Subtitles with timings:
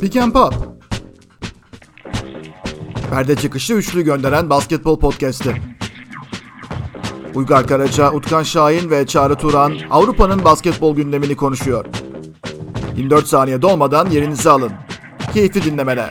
[0.00, 0.54] Pick and Pop.
[3.10, 5.62] Perde çıkışı üçlü gönderen basketbol podcast'i.
[7.34, 11.84] Uygar Karaca, Utkan Şahin ve Çağrı Turan Avrupa'nın basketbol gündemini konuşuyor.
[12.96, 14.72] 24 saniye dolmadan yerinizi alın.
[15.34, 16.10] Keyifli dinlemeler.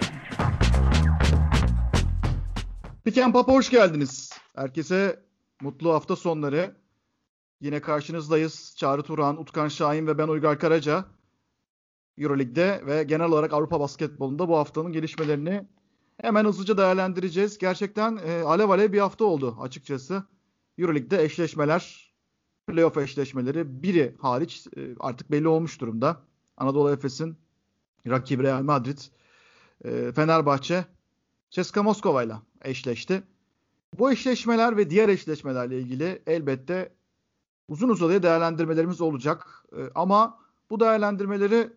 [3.04, 4.30] Pick and Pop'a hoş geldiniz.
[4.56, 5.20] Herkese
[5.62, 6.85] mutlu hafta sonları.
[7.62, 8.76] Yine karşınızdayız.
[8.78, 11.06] Çağrı Turan, Utkan Şahin ve ben Uygar Karaca.
[12.18, 15.68] Euroleague'de ve genel olarak Avrupa basketbolunda bu haftanın gelişmelerini
[16.22, 17.58] hemen hızlıca değerlendireceğiz.
[17.58, 20.24] Gerçekten e, alev alev bir hafta oldu açıkçası.
[20.78, 22.14] Euroleague'de eşleşmeler,
[22.68, 26.22] playoff eşleşmeleri biri hariç e, artık belli olmuş durumda.
[26.58, 27.38] Anadolu Efes'in
[28.08, 29.00] rakibi Real Madrid,
[29.86, 30.86] e, Fenerbahçe,
[31.50, 33.24] Ceska Moskova ile eşleşti.
[34.00, 36.96] Bu eşleşmeler ve diğer eşleşmelerle ilgili elbette
[37.68, 39.66] uzun uzadıya değerlendirmelerimiz olacak.
[39.78, 41.70] E, ama bu değerlendirmeleri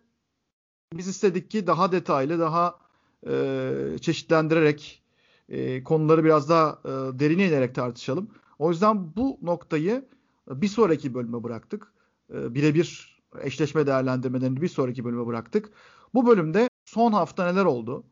[0.93, 2.79] biz istedik ki daha detaylı, daha
[3.27, 5.03] e, çeşitlendirerek
[5.49, 8.29] e, konuları biraz daha e, derine inerek tartışalım.
[8.59, 10.05] O yüzden bu noktayı
[10.49, 11.93] bir sonraki bölüme bıraktık.
[12.33, 15.69] E, Birebir eşleşme değerlendirmelerini bir sonraki bölüme bıraktık.
[16.13, 18.03] Bu bölümde son hafta neler oldu?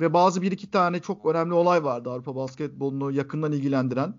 [0.00, 4.14] Ve bazı bir iki tane çok önemli olay vardı Avrupa basketbolunu yakından ilgilendiren.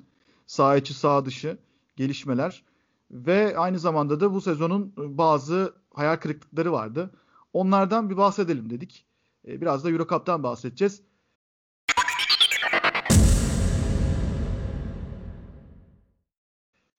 [0.48, 1.58] Sağ içi sağ dışı
[1.96, 2.64] gelişmeler.
[3.12, 7.12] Ve aynı zamanda da bu sezonun bazı hayal kırıklıkları vardı.
[7.54, 9.06] Onlardan bir bahsedelim dedik.
[9.48, 11.02] Ee, biraz da Euro Cup'tan bahsedeceğiz.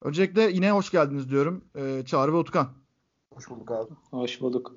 [0.03, 2.69] Öncelikle yine hoş geldiniz diyorum ee, Çağrı ve Utkan.
[3.34, 3.91] Hoş bulduk abi.
[4.11, 4.77] Hoş bulduk.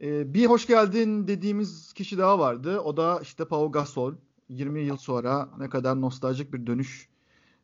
[0.00, 2.80] Bir hoş geldin dediğimiz kişi daha vardı.
[2.80, 4.14] O da işte Pau Gasol.
[4.48, 7.08] 20 yıl sonra ne kadar nostaljik bir dönüş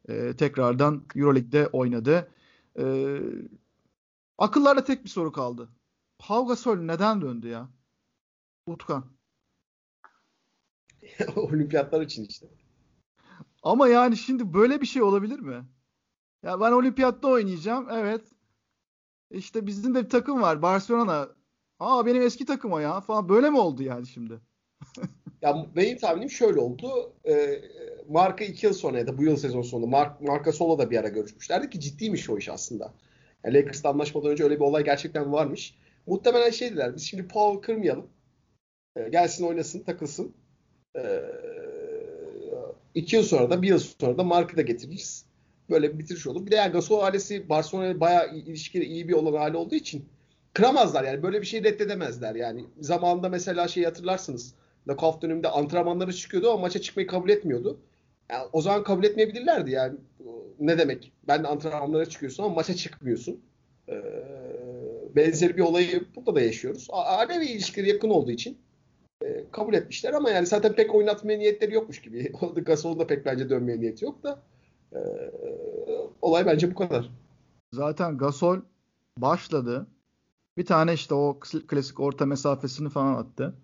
[0.09, 2.29] e, tekrardan Euroleague'de oynadı.
[2.79, 3.19] E,
[4.39, 5.69] akıllarda tek bir soru kaldı.
[6.19, 7.69] Pau Gasol neden döndü ya?
[8.67, 9.05] Utkan.
[11.37, 12.47] Olimpiyatlar için işte.
[13.63, 15.65] Ama yani şimdi böyle bir şey olabilir mi?
[16.43, 17.89] Ya ben olimpiyatta oynayacağım.
[17.91, 18.25] Evet.
[19.31, 20.63] İşte bizim de bir takım var.
[20.63, 21.29] Barcelona.
[21.79, 23.29] Aa benim eski takım o ya falan.
[23.29, 24.41] Böyle mi oldu yani şimdi?
[25.43, 27.13] Ya benim tahminim şöyle oldu.
[27.29, 27.61] E,
[28.09, 30.99] Marka iki yıl sonra ya da bu yıl sezon sonunda Mark, Marka Solo da bir
[30.99, 32.93] ara görüşmüşlerdi ki ciddiymiş o iş aslında.
[33.45, 35.75] Yani Lakers'la anlaşmadan önce öyle bir olay gerçekten varmış.
[36.07, 36.97] Muhtemelen şey dediler.
[36.97, 38.07] Biz şimdi Paul kırmayalım.
[38.97, 40.35] E, gelsin oynasın, takılsın.
[40.97, 41.21] E,
[42.95, 45.27] iki yıl sonra da bir yıl sonra da Mark'ı da getiririz.
[45.71, 46.47] Böyle bir bitiriş olur.
[46.47, 50.09] Bir de yani Gasol ailesi Barcelona'ya bayağı ilişkili iyi bir olan aile olduğu için
[50.55, 51.23] kıramazlar yani.
[51.23, 52.65] Böyle bir şey reddedemezler yani.
[52.81, 54.55] Zamanında mesela şey hatırlarsınız.
[54.91, 57.81] Knockout döneminde antrenmanları çıkıyordu ama maça çıkmayı kabul etmiyordu.
[58.31, 59.97] Yani o zaman kabul etmeyebilirlerdi yani.
[60.61, 61.13] Ne demek?
[61.29, 63.41] Ben de antrenmanlara çıkıyorsun ama maça çıkmıyorsun.
[63.89, 64.03] Ee,
[65.17, 66.89] benzeri bir olayı burada da yaşıyoruz.
[66.91, 68.59] Ailevi ilişkileri yakın olduğu için
[69.25, 72.33] e, kabul etmişler ama yani zaten pek oynatmaya niyetleri yokmuş gibi.
[72.57, 74.43] Gasol'un da pek bence dönmeye niyeti yok da.
[74.93, 75.01] E,
[76.23, 77.11] olay bence bu kadar.
[77.73, 78.59] Zaten Gasol
[79.19, 79.87] başladı.
[80.57, 83.55] Bir tane işte o klasik orta mesafesini falan attı.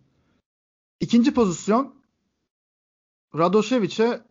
[1.01, 1.95] İkinci pozisyon
[3.39, 4.25] Radošević'e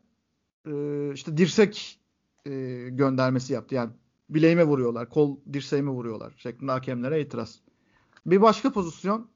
[0.67, 1.99] e, işte dirsek
[2.45, 2.51] e,
[2.89, 3.75] göndermesi yaptı.
[3.75, 3.91] Yani
[4.29, 7.59] bileğime vuruyorlar, kol dirseğime vuruyorlar şeklinde hakemlere itiraz.
[8.25, 9.29] Bir başka pozisyon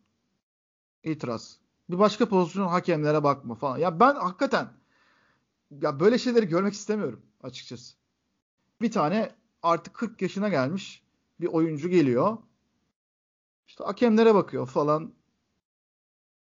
[1.03, 1.57] itiraz.
[1.89, 3.77] Bir başka pozisyon hakemlere bakma falan.
[3.77, 4.73] Ya ben hakikaten
[5.81, 7.95] ya böyle şeyleri görmek istemiyorum açıkçası.
[8.81, 11.03] Bir tane artık 40 yaşına gelmiş
[11.41, 12.37] bir oyuncu geliyor.
[13.67, 15.13] İşte hakemlere bakıyor falan.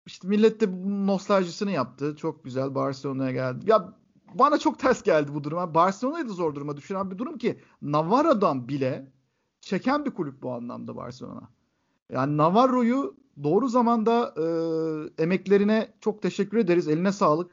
[0.07, 2.17] İşte millet de bunun nostaljisini yaptı.
[2.17, 3.71] Çok güzel Barcelona'ya geldi.
[3.71, 3.95] Ya
[4.35, 5.75] bana çok ters geldi bu durum.
[5.75, 9.13] Barcelona'yı da zor duruma düşüren bir durum ki Navarro'dan bile
[9.61, 11.49] çeken bir kulüp bu anlamda Barcelona.
[12.11, 16.89] Yani Navarro'yu doğru zamanda e, emeklerine çok teşekkür ederiz.
[16.89, 17.51] Eline sağlık.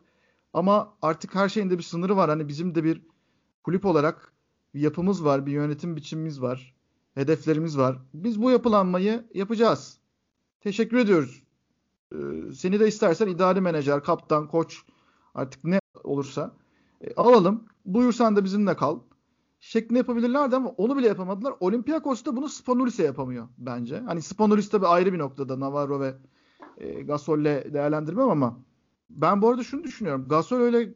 [0.53, 2.29] Ama artık her şeyin de bir sınırı var.
[2.29, 3.01] Hani bizim de bir
[3.63, 4.33] kulüp olarak
[4.73, 6.75] bir yapımız var, bir yönetim biçimimiz var,
[7.13, 7.97] hedeflerimiz var.
[8.13, 9.99] Biz bu yapılanmayı yapacağız.
[10.61, 11.43] Teşekkür ediyoruz.
[12.13, 14.81] Ee, seni de istersen idari menajer, kaptan, koç
[15.35, 16.51] artık ne olursa
[17.01, 17.65] e, alalım.
[17.85, 18.99] Buyursan da bizimle kal.
[19.59, 21.53] Şeklinde yapabilirlerdi ama onu bile yapamadılar.
[21.59, 23.99] Olympiakos da bunu Spanulis'e yapamıyor bence.
[23.99, 26.15] Hani Spanulis tabii ayrı bir noktada Navarro ve
[26.77, 28.59] e, Gasol'le değerlendirmem ama
[29.09, 30.27] ben bu arada şunu düşünüyorum.
[30.27, 30.93] Gasol öyle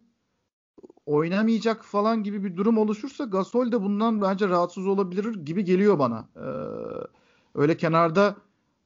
[1.06, 6.30] oynamayacak falan gibi bir durum oluşursa Gasol de bundan bence rahatsız olabilir gibi geliyor bana.
[6.36, 6.42] Ee,
[7.56, 8.36] öyle kenarda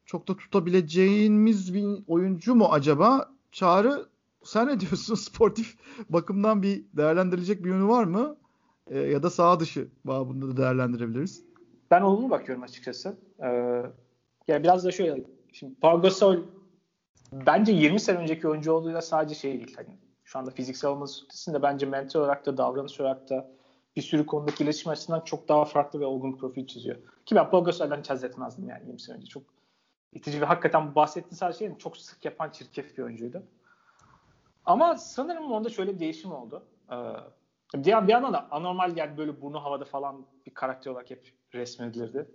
[0.05, 3.29] çok da tutabileceğimiz bir oyuncu mu acaba?
[3.51, 4.05] Çağrı
[4.43, 5.15] sen ne diyorsun?
[5.25, 5.75] Sportif
[6.09, 8.37] bakımdan bir değerlendirilecek bir yönü var mı?
[8.87, 11.43] Ee, ya da sağ dışı babında da değerlendirebiliriz.
[11.91, 13.17] Ben olumlu bakıyorum açıkçası.
[13.39, 13.47] Ee,
[14.47, 16.37] yani biraz da şöyle şimdi Pau Gasol
[17.31, 19.73] bence 20 sene önceki oyuncu olduğuyla sadece şey değil.
[19.75, 23.51] Hani şu anda fiziksel olması ötesinde bence mental olarak da davranış olarak da
[23.95, 26.95] bir sürü konudaki iletişim açısından çok daha farklı ve olgun profil çiziyor.
[27.25, 29.27] Ki ben Pau Gasol'den hiç haz etmezdim yani 20 sene önce.
[29.27, 29.43] Çok
[30.15, 33.44] itici ve hakikaten bahsettiğin sadece şey çok sık yapan çirkef bir oyuncuydu.
[34.65, 36.65] Ama sanırım orada şöyle bir değişim oldu.
[36.91, 36.95] Ee,
[37.73, 42.27] bir, bir yandan da anormal yani böyle burnu havada falan bir karakter olarak hep resmedilirdi.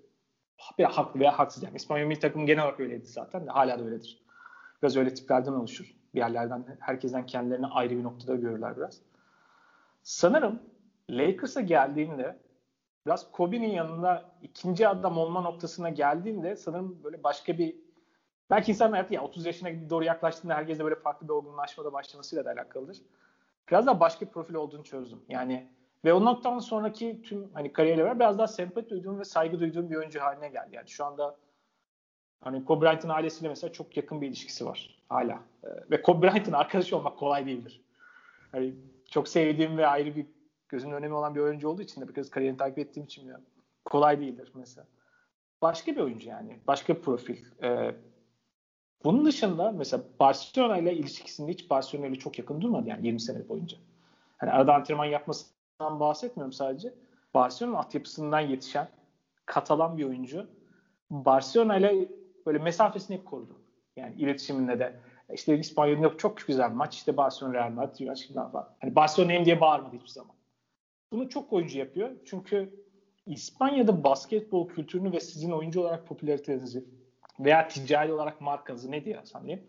[0.78, 1.76] Bir haklı veya haksız yani.
[1.76, 4.22] İspanya milli takım genel olarak öyleydi zaten hala da öyledir.
[4.82, 5.94] Biraz öyle tiplerden oluşur.
[6.14, 9.02] Bir yerlerden herkesten kendilerini ayrı bir noktada görürler biraz.
[10.02, 10.62] Sanırım
[11.10, 12.38] Lakers'a geldiğinde
[13.06, 17.76] biraz Kobe'nin yanında ikinci adam olma noktasına geldiğinde sanırım böyle başka bir
[18.50, 22.50] belki insan hayatı ya 30 yaşına doğru yaklaştığında herkeste böyle farklı bir olgunlaşmada başlamasıyla da
[22.50, 23.02] alakalıdır.
[23.68, 25.22] Biraz daha başka bir profil olduğunu çözdüm.
[25.28, 25.70] Yani
[26.04, 29.90] ve o noktadan sonraki tüm hani kariyerle beraber biraz daha sempati duyduğum ve saygı duyduğum
[29.90, 30.76] bir oyuncu haline geldi.
[30.76, 31.36] Yani şu anda
[32.40, 35.40] hani Kobe Bryant'ın ailesiyle mesela çok yakın bir ilişkisi var hala.
[35.64, 37.80] Ee, ve Kobe Bryant'ın arkadaşı olmak kolay değildir.
[38.52, 38.74] Hani
[39.10, 40.26] çok sevdiğim ve ayrı bir
[40.70, 43.44] gözümün önemi olan bir oyuncu olduğu için de biraz kariyerini takip ettiğim için biliyorum.
[43.84, 44.86] Kolay değildir mesela.
[45.62, 46.58] Başka bir oyuncu yani.
[46.66, 47.36] Başka bir profil.
[47.62, 47.94] Ee,
[49.04, 53.48] bunun dışında mesela Barcelona ile ilişkisinde hiç Barcelona ile çok yakın durmadı yani 20 sene
[53.48, 53.78] boyunca.
[54.38, 56.94] Hani arada antrenman yapmasından bahsetmiyorum sadece.
[57.34, 58.88] Barcelona altyapısından yetişen
[59.46, 60.46] Katalan bir oyuncu.
[61.10, 62.08] Barcelona ile
[62.46, 63.60] böyle mesafesini hep korudu.
[63.96, 65.00] Yani iletişiminde de
[65.34, 68.68] işte İspanya'nın yok çok güzel maç işte Barcelona Real Madrid falan.
[68.80, 70.39] Hani Barcelona'yım diye bağırmadı hiçbir zaman.
[71.12, 72.10] Bunu çok oyuncu yapıyor.
[72.24, 72.84] Çünkü
[73.26, 76.84] İspanya'da basketbol kültürünü ve sizin oyuncu olarak popülaritenizi
[77.40, 79.60] veya ticari olarak markanızı ne diye sanayım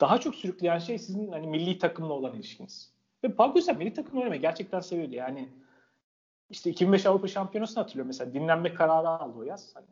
[0.00, 2.92] daha çok sürükleyen şey sizin hani milli takımla olan ilişkiniz.
[3.24, 5.14] Ve Pau Gasol milli takım oynamayı gerçekten seviyordu.
[5.14, 5.48] Yani
[6.50, 8.34] işte 2005 Avrupa Şampiyonası'nı hatırlıyorum mesela.
[8.34, 9.70] Dinlenme kararı aldı o yaz.
[9.74, 9.86] Hani.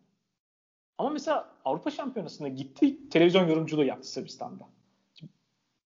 [0.98, 4.68] Ama mesela Avrupa Şampiyonası'nda gitti televizyon yorumculuğu yaptı Sırbistan'da.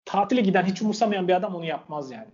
[0.05, 2.29] Tatile giden hiç umursamayan bir adam onu yapmaz yani.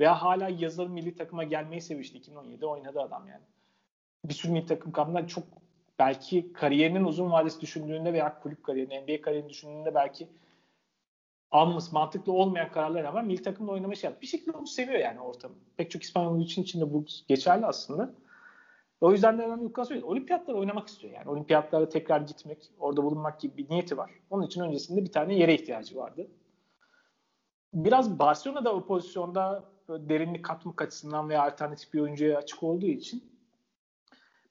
[0.00, 2.18] Veya hala yazılı milli takıma gelmeyi sevmişti.
[2.18, 3.44] 2017'de oynadı adam yani.
[4.24, 5.44] Bir sürü milli takım kampından çok
[5.98, 10.28] belki kariyerinin uzun vadesi düşündüğünde veya kulüp kariyerini, NBA kariyerini düşündüğünde belki
[11.50, 15.54] alması mantıklı olmayan kararlar ama milli takımda oynamayı şey Bir şekilde onu seviyor yani ortamı.
[15.76, 18.14] Pek çok İspanyol için içinde bu geçerli aslında.
[19.00, 20.06] O yüzden de hemen Lukas söyledi.
[20.06, 21.30] Olimpiyatlara oynamak istiyor yani.
[21.30, 24.10] Olimpiyatlara tekrar gitmek, orada bulunmak gibi bir niyeti var.
[24.30, 26.28] Onun için öncesinde bir tane yere ihtiyacı vardı.
[27.74, 33.24] Biraz Barcelona'da o pozisyonda derinlik katmak açısından veya alternatif bir oyuncuya açık olduğu için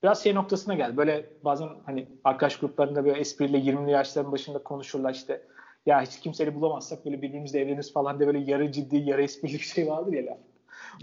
[0.03, 0.97] biraz şey noktasına geldi.
[0.97, 5.41] Böyle bazen hani arkadaş gruplarında böyle espriyle 20'li yaşların başında konuşurlar işte
[5.85, 9.59] ya hiç kimseyi bulamazsak böyle birbirimizle evleniriz falan diye böyle yarı ciddi yarı esprili bir
[9.59, 10.37] şey vardır ya laf.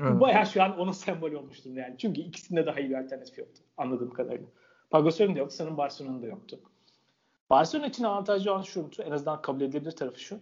[0.01, 0.13] Evet.
[0.13, 1.95] Bu bayağı şu an onun sembolü olmuştur yani.
[1.99, 4.47] Çünkü ikisinde daha iyi bir alternatif yoktu anladığım kadarıyla.
[4.91, 6.61] Pagosol'un da yoktu, sanırım Barcelona'nın da yoktu.
[7.51, 10.41] Barcelona için avantajlı olan şu, en azından kabul edilebilir tarafı şu.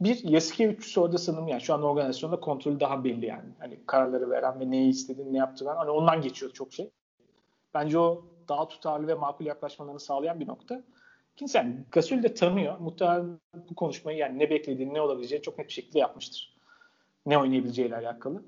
[0.00, 3.48] Bir Yasikevicius orada sanırım yani şu an organizasyonda kontrolü daha belli yani.
[3.58, 6.90] Hani kararları veren ve neyi istediğini ne yaptığını hani ondan geçiyor çok şey.
[7.74, 10.82] Bence o daha tutarlı ve makul yaklaşmalarını sağlayan bir nokta.
[11.32, 12.78] İkincisi yani Gasol de tanıyor.
[12.78, 13.38] Muhtemelen
[13.70, 16.56] bu konuşmayı yani ne beklediğini, ne olabileceğini çok net bir şekilde yapmıştır.
[17.26, 18.42] Ne oynayabileceğiyle alakalı.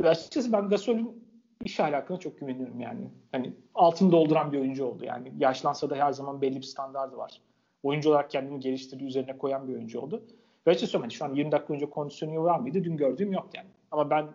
[0.00, 1.24] Ve açıkçası ben Gasol'ün
[1.64, 3.10] iş ahlakına çok güveniyorum yani.
[3.32, 5.04] Hani altını dolduran bir oyuncu oldu.
[5.04, 7.40] Yani yaşlansa da her zaman belli bir standardı var.
[7.82, 10.22] Oyuncu olarak kendini geliştirdiği üzerine koyan bir oyuncu oldu.
[10.66, 12.84] Ve açıkçası hani şu an 20 dakika önce kondisyonu var mıydı?
[12.84, 13.68] Dün gördüğüm yok yani.
[13.90, 14.28] Ama ben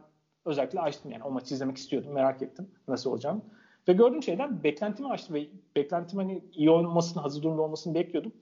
[0.46, 1.24] özellikle açtım yani.
[1.24, 2.13] O maçı izlemek istiyordum.
[2.13, 3.41] Merak ettim nasıl olacağını.
[3.88, 8.34] Ve gördüğüm şeyden beklentimi açtım ve beklentim hani iyi olmasını, hazır durumda olmasını bekliyordum.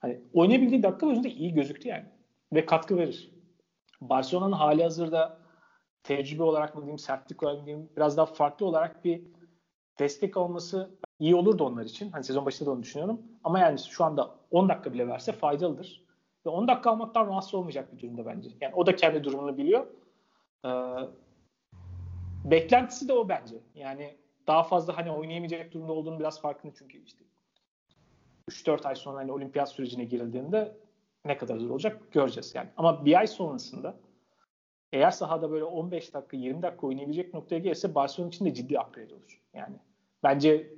[0.00, 2.04] Hani oynayabildiği dakika özünde iyi gözüktü yani.
[2.52, 3.30] Ve katkı verir.
[4.00, 5.38] Barcelona'nın hali hazırda
[6.02, 9.22] tecrübe olarak mı diyeyim, sertlik olarak mı diyeyim, biraz daha farklı olarak bir
[9.98, 12.10] destek olması iyi olurdu onlar için.
[12.10, 13.22] Hani sezon başında da onu düşünüyorum.
[13.44, 16.07] Ama yani şu anda 10 dakika bile verse faydalıdır.
[16.46, 18.50] Ve 10 dakika almaktan rahatsız olmayacak bir durumda bence.
[18.60, 19.86] Yani o da kendi durumunu biliyor.
[20.64, 20.68] Ee,
[22.44, 23.56] beklentisi de o bence.
[23.74, 24.16] Yani
[24.46, 27.24] daha fazla hani oynayamayacak durumda olduğunu biraz farkında çünkü işte
[28.50, 30.76] 3-4 ay sonra hani olimpiyat sürecine girildiğinde
[31.24, 32.68] ne kadar zor olacak göreceğiz yani.
[32.76, 33.96] Ama bir ay sonrasında
[34.92, 39.14] eğer sahada böyle 15 dakika 20 dakika oynayabilecek noktaya gelirse Barcelona için de ciddi upgrade
[39.14, 39.42] olur.
[39.54, 39.76] Yani
[40.22, 40.72] bence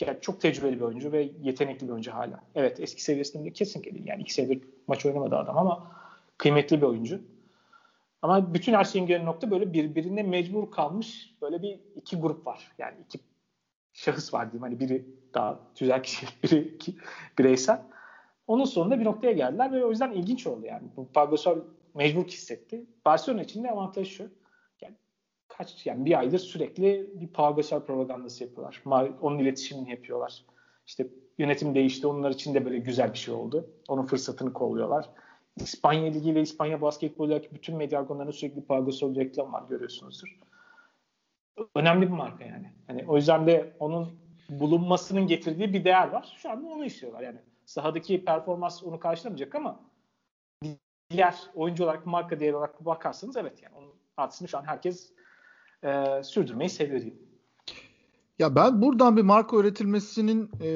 [0.00, 2.40] yani çok tecrübeli bir oyuncu ve yetenekli bir oyuncu hala.
[2.54, 4.06] Evet eski seviyesinde kesinlikle değil.
[4.06, 5.92] Yani iki senedir maç oynamadı adam ama
[6.38, 7.20] kıymetli bir oyuncu.
[8.22, 12.72] Ama bütün her şeyin gelen nokta böyle birbirine mecbur kalmış böyle bir iki grup var.
[12.78, 13.18] Yani iki
[13.92, 14.62] şahıs var diyeyim.
[14.62, 16.94] Hani biri daha tüzel kişi, biri iki,
[17.38, 17.82] bireysel.
[18.46, 20.88] Onun sonunda bir noktaya geldiler ve o yüzden ilginç oldu yani.
[20.96, 21.36] Bu Pau
[21.94, 22.86] mecbur hissetti.
[23.04, 24.30] Barcelona için de avantajı şu.
[25.62, 28.82] Kaç yani bir aydır sürekli bir Pau propagandası yapıyorlar.
[29.20, 30.44] Onun iletişimini yapıyorlar.
[30.86, 31.06] İşte
[31.38, 32.06] yönetim değişti.
[32.06, 33.70] Onlar için de böyle güzel bir şey oldu.
[33.88, 35.08] Onun fırsatını kolluyorlar.
[35.56, 40.38] İspanya Ligi ve İspanya basketbolundaki bütün medya argonlarında sürekli Pau Gasol reklam var görüyorsunuzdur.
[41.74, 42.72] Önemli bir marka yani.
[42.86, 44.08] Hani o yüzden de onun
[44.48, 46.34] bulunmasının getirdiği bir değer var.
[46.36, 47.22] Şu anda onu istiyorlar.
[47.22, 49.80] Yani sahadaki performans onu karşılamayacak ama
[51.10, 55.12] diğer oyuncu olarak marka değeri olarak bakarsanız evet yani onun artısını şu an herkes
[55.84, 57.22] e, sürdürmeyi seviyor diyeyim.
[58.38, 60.70] Ya ben buradan bir marka üretilmesinin e,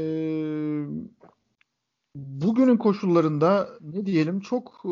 [2.14, 4.90] bugünün koşullarında ne diyelim çok e,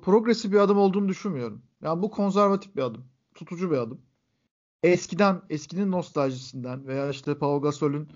[0.00, 1.62] progresif bir adım olduğunu düşünmüyorum.
[1.82, 3.04] Yani bu konservatif bir adım.
[3.34, 4.00] Tutucu bir adım.
[4.82, 8.08] Eskiden, eskinin nostaljisinden veya işte Pau Gasol'ün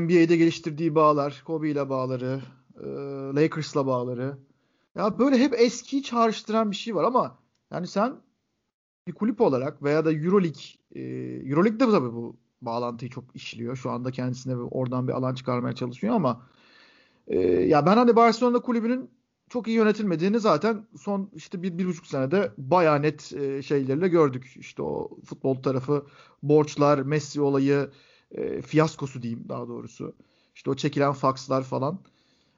[0.00, 2.40] NBA'de geliştirdiği bağlar, Kobe ile bağları,
[2.80, 2.86] e,
[3.40, 4.38] Lakers'la bağları.
[4.94, 7.38] Ya böyle hep eskiyi çağrıştıran bir şey var ama
[7.70, 8.16] yani sen
[9.06, 10.62] bir kulüp olarak veya da Euroleague
[10.94, 11.00] e,
[11.50, 13.76] Euroleague de tabii bu bağlantıyı çok işliyor.
[13.76, 16.46] Şu anda kendisine oradan bir alan çıkarmaya çalışıyor ama
[17.26, 19.10] e, ya ben hani Barcelona kulübünün
[19.48, 24.54] çok iyi yönetilmediğini zaten son işte bir, bir buçuk senede bayağı net e, şeylerle gördük.
[24.56, 26.06] İşte o futbol tarafı,
[26.42, 27.90] borçlar, Messi olayı,
[28.30, 30.14] e, fiyaskosu diyeyim daha doğrusu.
[30.54, 31.98] İşte o çekilen fakslar falan.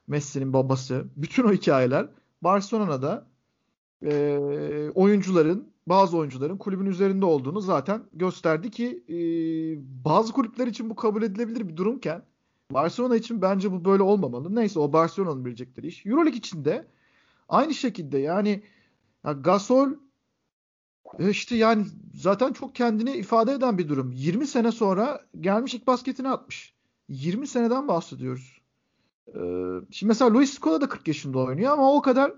[0.07, 1.05] Messi'nin babası.
[1.15, 2.07] Bütün o hikayeler
[2.41, 3.27] Barcelona'da
[4.05, 4.39] e,
[4.95, 9.15] oyuncuların bazı oyuncuların kulübün üzerinde olduğunu zaten gösterdi ki e,
[10.05, 12.23] bazı kulüpler için bu kabul edilebilir bir durumken
[12.71, 14.55] Barcelona için bence bu böyle olmamalı.
[14.55, 16.05] Neyse o Barcelona'nın bilecekleri iş.
[16.05, 16.87] Euroleague için de
[17.49, 18.63] aynı şekilde yani
[19.25, 19.91] ya Gasol
[21.19, 24.11] e, işte yani zaten çok kendini ifade eden bir durum.
[24.11, 26.75] 20 sene sonra gelmiş ilk basketini atmış.
[27.09, 28.61] 20 seneden bahsediyoruz.
[29.27, 29.39] Ee,
[29.91, 32.33] şimdi mesela Luis Scola da 40 yaşında oynuyor ama o kadar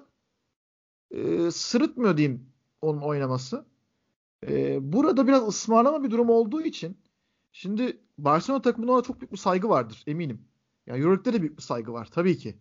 [1.11, 2.49] e, sırıtmıyor diyeyim
[2.81, 3.65] onun oynaması.
[4.47, 6.97] E, burada biraz ısmarlama bir durum olduğu için
[7.51, 10.41] şimdi Barcelona takımında ona çok büyük bir saygı vardır eminim.
[10.87, 12.57] Yani Euroleague'de de büyük bir saygı var tabii ki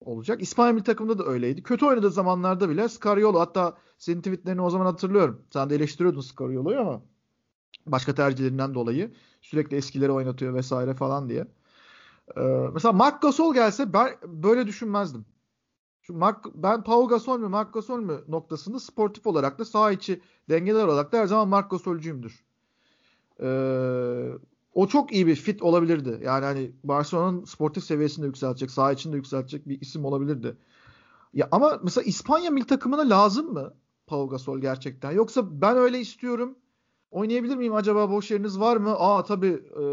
[0.00, 0.42] olacak.
[0.42, 1.62] İspanya milli takımında da öyleydi.
[1.62, 5.42] Kötü oynadığı zamanlarda bile Scariolo hatta senin tweetlerini o zaman hatırlıyorum.
[5.52, 7.02] Sen de eleştiriyordun Scariolo'yu ama
[7.86, 11.46] başka tercihlerinden dolayı sürekli eskileri oynatıyor vesaire falan diye.
[12.36, 12.40] Ee,
[12.74, 15.24] mesela Mark Gasol gelse ben böyle düşünmezdim.
[16.06, 20.20] Şu Mark, ben Pau Gasol mü Mark Gasol mü noktasında sportif olarak da saha içi
[20.48, 22.44] dengeler olarak da her zaman Mark Gasol'cuyumdur.
[23.40, 24.30] Ee,
[24.74, 26.20] o çok iyi bir fit olabilirdi.
[26.24, 30.56] Yani hani Barcelona'nın sportif seviyesini de yükseltecek, saha içinde yükseltecek bir isim olabilirdi.
[31.34, 33.74] Ya ama mesela İspanya milli takımına lazım mı
[34.06, 35.12] Pau Gasol gerçekten?
[35.12, 36.58] Yoksa ben öyle istiyorum.
[37.10, 38.94] Oynayabilir miyim acaba boş yeriniz var mı?
[38.98, 39.84] Aa tabii e,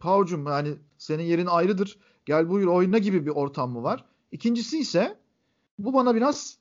[0.00, 1.98] Pau'cum yani senin yerin ayrıdır.
[2.26, 4.04] Gel buyur oyna gibi bir ortam mı var?
[4.32, 5.16] İkincisi ise
[5.78, 6.58] bu bana biraz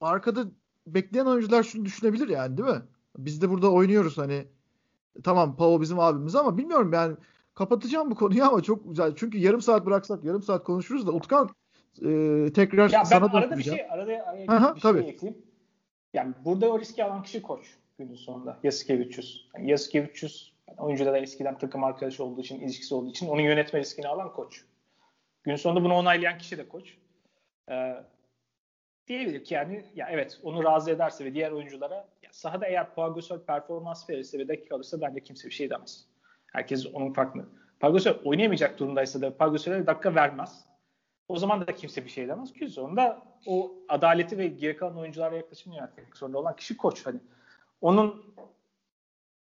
[0.00, 0.44] arkada
[0.86, 2.82] bekleyen oyuncular şunu düşünebilir yani değil mi?
[3.18, 4.46] Biz de burada oynuyoruz hani
[5.22, 7.16] tamam Pau bizim abimiz ama bilmiyorum ben
[7.54, 9.12] kapatacağım bu konuyu ama çok güzel.
[9.16, 11.50] Çünkü yarım saat bıraksak yarım saat konuşuruz da Utkan
[12.02, 15.00] e, tekrar ya sana ben arada bir şey arada Aha, bir tabii.
[15.00, 15.42] şey ekleyeyim.
[16.14, 17.60] Yani burada o riski alan kişi koç
[17.98, 18.58] günün sonunda.
[18.62, 19.46] Yasikevicius.
[19.56, 24.08] Yani Yasikevicius yani oyunculara eskiden takım arkadaşı olduğu için, ilişkisi olduğu için onun yönetme riskini
[24.08, 24.64] alan koç.
[25.44, 26.98] Gün sonunda bunu onaylayan kişi de koç.
[27.70, 28.04] Ee,
[29.06, 33.14] diyebilir ki yani ya evet onu razı ederse ve diğer oyunculara ya sahada eğer Pau
[33.14, 36.06] Gasol performans verirse ve dakika alırsa bence kimse bir şey demez.
[36.52, 37.48] Herkes onun farklı.
[37.80, 40.64] Pau Gasol oynayamayacak durumdaysa da Pau Gasol'e dakika vermez.
[41.28, 42.52] O zaman da kimse bir şey demez.
[42.52, 47.06] Gün sonunda o adaleti ve geri kalan oyunculara yaklaşımını yönetmek zorunda olan kişi koç.
[47.06, 47.20] Hani
[47.80, 48.34] onun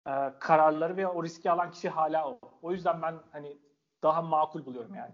[0.08, 2.40] e, kararları ve o riski alan kişi hala o.
[2.62, 3.58] O yüzden ben hani
[4.04, 5.12] daha makul buluyorum yani.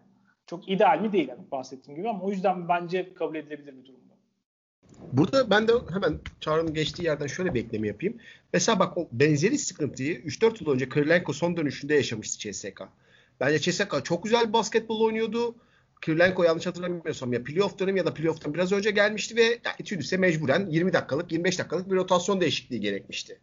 [0.51, 4.01] Çok ideal mi değil yani bahsettiğim gibi ama o yüzden bence kabul edilebilir bir durum.
[5.11, 8.17] Burada ben de hemen Çağrı'nın geçtiği yerden şöyle bir ekleme yapayım.
[8.53, 12.81] Mesela bak o benzeri sıkıntıyı 3-4 yıl önce Kirilenko son dönüşünde yaşamıştı CSK.
[13.39, 15.55] Bence CSK çok güzel basketbol oynuyordu.
[16.01, 20.17] Kirilenko yanlış hatırlamıyorsam ya playoff dönemi ya da playoff'tan biraz önce gelmişti ve yani Tüdüs'e
[20.17, 23.39] mecburen 20 dakikalık 25 dakikalık bir rotasyon değişikliği gerekmişti.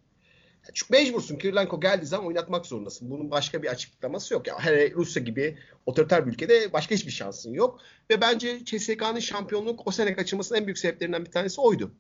[0.75, 1.37] Çünkü mecbursun.
[1.37, 3.11] Kirilenko geldiği zaman oynatmak zorundasın.
[3.11, 4.47] Bunun başka bir açıklaması yok.
[4.47, 7.81] Ya hele Rusya gibi otoriter bir ülkede başka hiçbir şansın yok.
[8.11, 11.93] Ve bence CSK'nın şampiyonluk o sene kaçırmasının en büyük sebeplerinden bir tanesi oydu.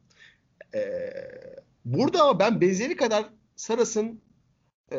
[0.74, 1.10] Ee,
[1.84, 3.24] burada ben benzeri kadar
[3.56, 4.20] Saras'ın
[4.92, 4.98] e,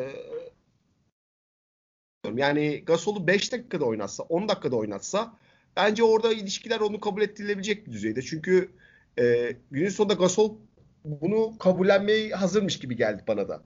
[2.34, 5.34] yani Gasol'u 5 dakikada oynatsa, 10 dakikada oynatsa
[5.76, 8.22] bence orada ilişkiler onu kabul ettirilebilecek bir düzeyde.
[8.22, 8.70] Çünkü
[9.18, 10.56] e, günün sonunda Gasol
[11.04, 13.62] bunu kabullenmeye hazırmış gibi geldi bana da.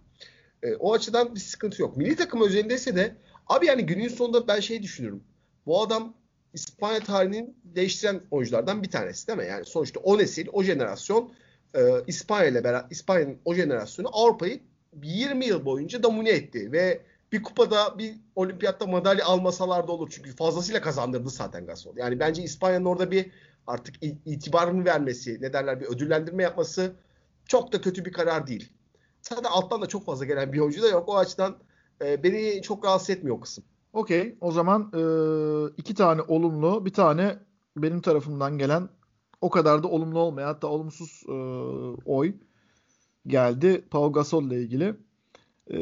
[0.62, 1.96] E, o açıdan bir sıkıntı yok.
[1.96, 5.24] Milli takım özelindeyse de abi yani günün sonunda ben şey düşünüyorum.
[5.66, 6.14] Bu adam
[6.54, 9.46] İspanya tarihinin değiştiren oyunculardan bir tanesi değil mi?
[9.46, 11.32] Yani sonuçta o nesil, o jenerasyon
[11.74, 14.60] e, İspanya ile beraber İspanya'nın o jenerasyonu Avrupa'yı
[15.02, 17.00] 20 yıl boyunca domine etti ve
[17.32, 20.08] bir kupada bir olimpiyatta madalya almasalar da olur.
[20.10, 21.96] Çünkü fazlasıyla kazandırdı zaten Gasol.
[21.96, 23.30] Yani bence İspanya'nın orada bir
[23.66, 23.94] artık
[24.26, 26.92] itibarını vermesi, ne derler bir ödüllendirme yapması
[27.48, 28.72] çok da kötü bir karar değil.
[29.22, 31.08] Zaten alttan da çok fazla gelen bir oyuncu da yok.
[31.08, 31.56] O açıdan
[32.04, 33.64] e, beni çok rahatsız etmiyor o kısım.
[33.92, 34.38] Okey.
[34.40, 35.02] O zaman e,
[35.76, 37.38] iki tane olumlu, bir tane
[37.76, 38.88] benim tarafımdan gelen
[39.40, 41.32] o kadar da olumlu olmayan hatta olumsuz e,
[42.04, 42.34] oy
[43.26, 44.94] geldi Pau Gasol ile ilgili.
[45.70, 45.76] E,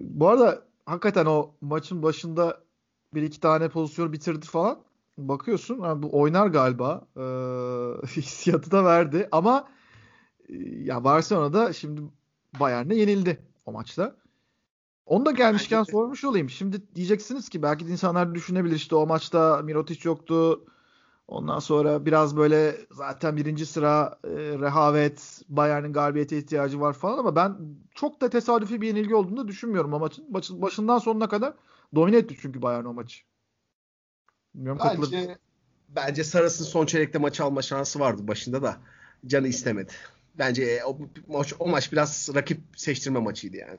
[0.00, 2.60] bu arada hakikaten o maçın başında
[3.14, 4.78] bir iki tane pozisyon bitirdi falan.
[5.18, 7.06] Bakıyorsun yani bu oynar galiba.
[7.16, 7.22] E,
[8.16, 9.68] hissiyatı da verdi ama
[10.84, 12.02] ya Barcelona'da şimdi
[12.60, 14.16] Bayern'e yenildi o maçta.
[15.06, 16.50] Onu da gelmişken sormuş olayım.
[16.50, 20.64] Şimdi diyeceksiniz ki belki insanlar düşünebilir işte o maçta Mirotic yoktu.
[21.28, 27.36] Ondan sonra biraz böyle zaten birinci sıra e, rehavet, Bayern'in galibiyete ihtiyacı var falan ama
[27.36, 27.56] ben
[27.94, 30.26] çok da tesadüfi bir yenilgi olduğunu da düşünmüyorum o maçın.
[30.30, 31.54] maçın başından sonuna kadar
[31.94, 33.24] domine etti çünkü Bayern o maçı.
[34.54, 35.38] Bilmiyorum, bence,
[35.88, 38.76] bence Saras'ın son çeyrekte maçı alma şansı vardı başında da
[39.26, 39.92] canı istemedi.
[40.38, 40.98] Bence o
[41.28, 43.78] maç, o maç biraz rakip seçtirme maçıydı yani.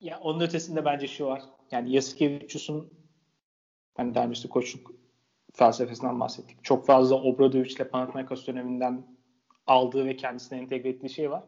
[0.00, 1.42] Ya onun ötesinde bence şu var.
[1.70, 2.92] Yani Yasikevicius'un
[3.96, 4.92] hani önce koçluk
[5.54, 6.64] felsefesinden bahsettik.
[6.64, 9.06] Çok fazla Obradovic ile Panathinaikos döneminden
[9.66, 11.42] aldığı ve kendisine entegre ettiği şey var.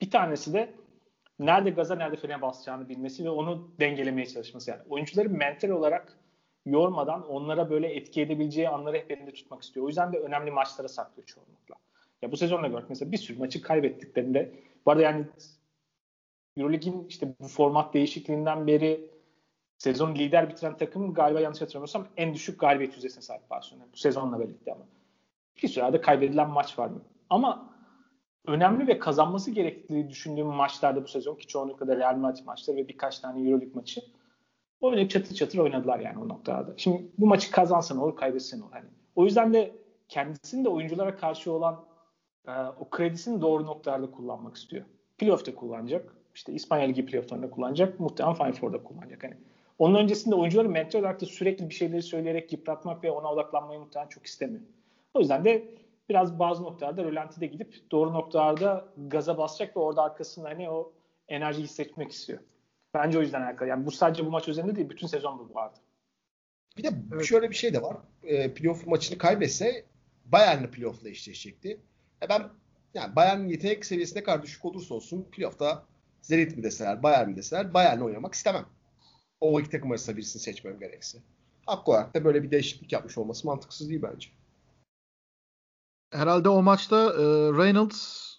[0.00, 0.74] Bir tanesi de
[1.38, 4.70] nerede gaza nerede frene basacağını bilmesi ve onu dengelemeye çalışması.
[4.70, 6.18] Yani oyuncuları mental olarak
[6.66, 9.86] yormadan onlara böyle etki edebileceği anları hep elinde tutmak istiyor.
[9.86, 11.74] O yüzden de önemli maçlara saklıyor çoğunlukla.
[12.22, 14.52] Ya bu sezonda gördük mesela bir sürü maçı kaybettiklerinde
[14.86, 15.26] bu arada yani
[16.56, 19.10] Euroleague'in işte bu format değişikliğinden beri
[19.78, 23.86] sezon lider bitiren takım galiba yanlış hatırlamıyorsam en düşük galibiyet yüzdesine sahip Barcelona.
[23.92, 24.84] Bu sezonla birlikte ama.
[25.62, 27.02] Bir sürede kaybedilen maç var mı?
[27.30, 27.74] Ama
[28.46, 32.88] önemli ve kazanması gerektiği düşündüğüm maçlarda bu sezon ki çoğunlukla da Real Madrid maçları ve
[32.88, 34.00] birkaç tane Euroleague maçı
[34.80, 36.74] oynayıp çatır çatır oynadılar yani o noktada.
[36.76, 38.72] Şimdi bu maçı kazansan olur, kaybetsen olur.
[38.72, 39.76] Hani o yüzden de
[40.08, 41.84] kendisinin de oyunculara karşı olan
[42.48, 44.84] e, o kredisini doğru noktalarda kullanmak istiyor.
[45.18, 46.14] Playoff'ta kullanacak.
[46.34, 48.00] İşte İspanya Ligi playoff'larında kullanacak.
[48.00, 49.24] Muhtemelen Final Four'da kullanacak.
[49.24, 49.34] Hani
[49.78, 54.08] onun öncesinde oyuncuları mental olarak da sürekli bir şeyleri söyleyerek yıpratmak ve ona odaklanmayı muhtemelen
[54.08, 54.62] çok istemiyor.
[55.14, 55.68] O yüzden de
[56.08, 60.92] biraz bazı noktalarda rölantide gidip doğru noktalarda gaza basacak ve orada arkasında hani o
[61.28, 62.38] enerji hissetmek istiyor.
[62.94, 63.68] Bence o yüzden alakalı.
[63.68, 65.78] Yani bu sadece bu maç üzerinde değil, bütün sezon bu vardı.
[66.76, 67.24] Bir de evet.
[67.24, 67.96] şöyle bir şey de var.
[68.22, 69.84] E, playoff maçını kaybetse
[70.24, 71.80] Bayern'le playoff'la eşleşecekti.
[72.22, 72.50] E ben
[72.94, 75.86] yani Bayern'in yetenek seviyesi ne kadar düşük olursa olsun playoff'ta
[76.22, 78.66] Zenit mi deseler, Bayern mi deseler Bayern'le oynamak istemem.
[79.40, 81.18] O iki takım arasında birisini seçmem gerekse.
[81.66, 84.28] Haklı olarak da böyle bir değişiklik yapmış olması mantıksız değil bence.
[86.12, 87.24] Herhalde o maçta e,
[87.58, 88.30] Reynolds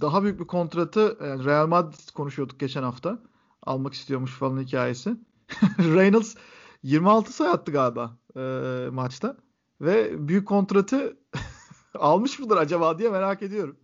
[0.00, 3.18] daha büyük bir kontratı yani Real Madrid konuşuyorduk geçen hafta.
[3.62, 5.16] Almak istiyormuş falan hikayesi.
[5.78, 6.34] Reynolds
[6.82, 8.40] 26 sayı attı galiba e,
[8.90, 9.36] maçta.
[9.80, 11.16] Ve büyük kontratı
[11.98, 13.76] almış mıdır acaba diye merak ediyorum.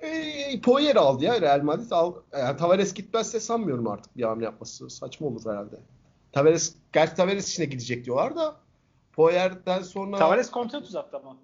[0.00, 1.90] E, Poyer aldı ya Real Madrid.
[1.90, 4.90] Al, yani Tavares gitmezse sanmıyorum artık bir hamle yapması.
[4.90, 5.76] Saçma olur herhalde.
[6.32, 8.56] Tavares, gerçi Tavares içine gidecek diyorlar da
[9.12, 10.16] Poyer'den sonra...
[10.16, 11.36] Tavares kontrat uzattı ama.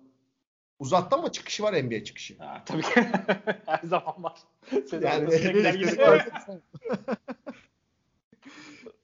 [0.78, 2.38] Uzattı ama çıkışı var NBA çıkışı.
[2.38, 2.88] Ha, tabii ki.
[3.66, 4.38] Her zaman var.
[5.00, 5.30] yani.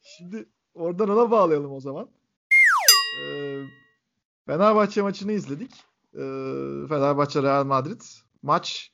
[0.03, 2.09] Şimdi oradan ona bağlayalım o zaman.
[3.23, 3.63] Ee,
[4.47, 5.90] Fenerbahçe maçını izledik.
[6.15, 6.19] Ee,
[6.89, 8.01] Fenerbahçe Real Madrid.
[8.43, 8.93] Maç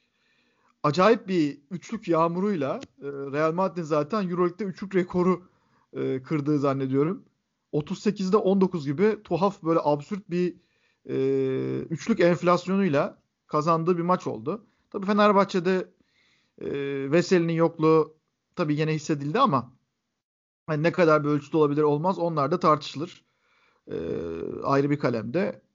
[0.82, 5.48] acayip bir üçlük yağmuruyla e, Real Madrid zaten Euroleague'de üçlük rekoru
[5.92, 7.24] e, kırdığı zannediyorum.
[7.72, 10.56] 38'de 19 gibi tuhaf böyle absürt bir
[11.08, 11.16] e,
[11.80, 14.66] üçlük enflasyonuyla kazandığı bir maç oldu.
[14.90, 15.90] Tabii Fenerbahçe'de
[16.60, 16.68] e,
[17.12, 18.16] Veseli'nin yokluğu
[18.56, 19.72] tabii yine hissedildi ama
[20.66, 23.24] hani ne kadar bir ölçüde olabilir olmaz onlar da tartışılır.
[23.90, 23.96] E,
[24.62, 25.65] ayrı bir kalemde.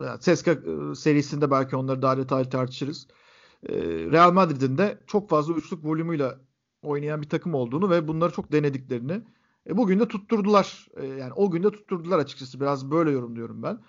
[0.00, 3.06] Yani Seska e, serisinde belki onları daha detaylı tartışırız.
[3.68, 3.74] Ee,
[4.12, 6.34] Real Madrid'in de çok fazla üçlük volümüyle
[6.82, 9.22] oynayan bir takım olduğunu ve bunları çok denediklerini
[9.66, 10.88] e, bugün de tutturdular.
[10.96, 12.60] E, yani o gün de tutturdular açıkçası.
[12.60, 13.80] Biraz böyle yorumluyorum ben.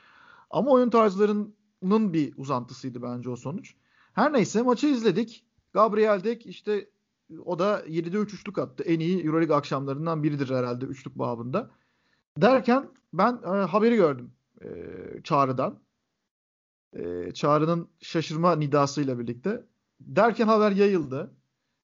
[0.49, 3.75] Ama oyun tarzlarının bir uzantısıydı bence o sonuç.
[4.13, 5.45] Her neyse maçı izledik.
[5.73, 6.89] Gabriel Dek işte
[7.45, 8.83] o da 7'de 3 üçlük attı.
[8.83, 11.71] En iyi Euroleague akşamlarından biridir herhalde üçlük babında.
[12.37, 14.67] Derken ben e, haberi gördüm e,
[15.23, 15.79] Çağrı'dan
[16.93, 19.65] e, Çağrı'nın şaşırma nidasıyla birlikte.
[19.99, 21.31] Derken haber yayıldı.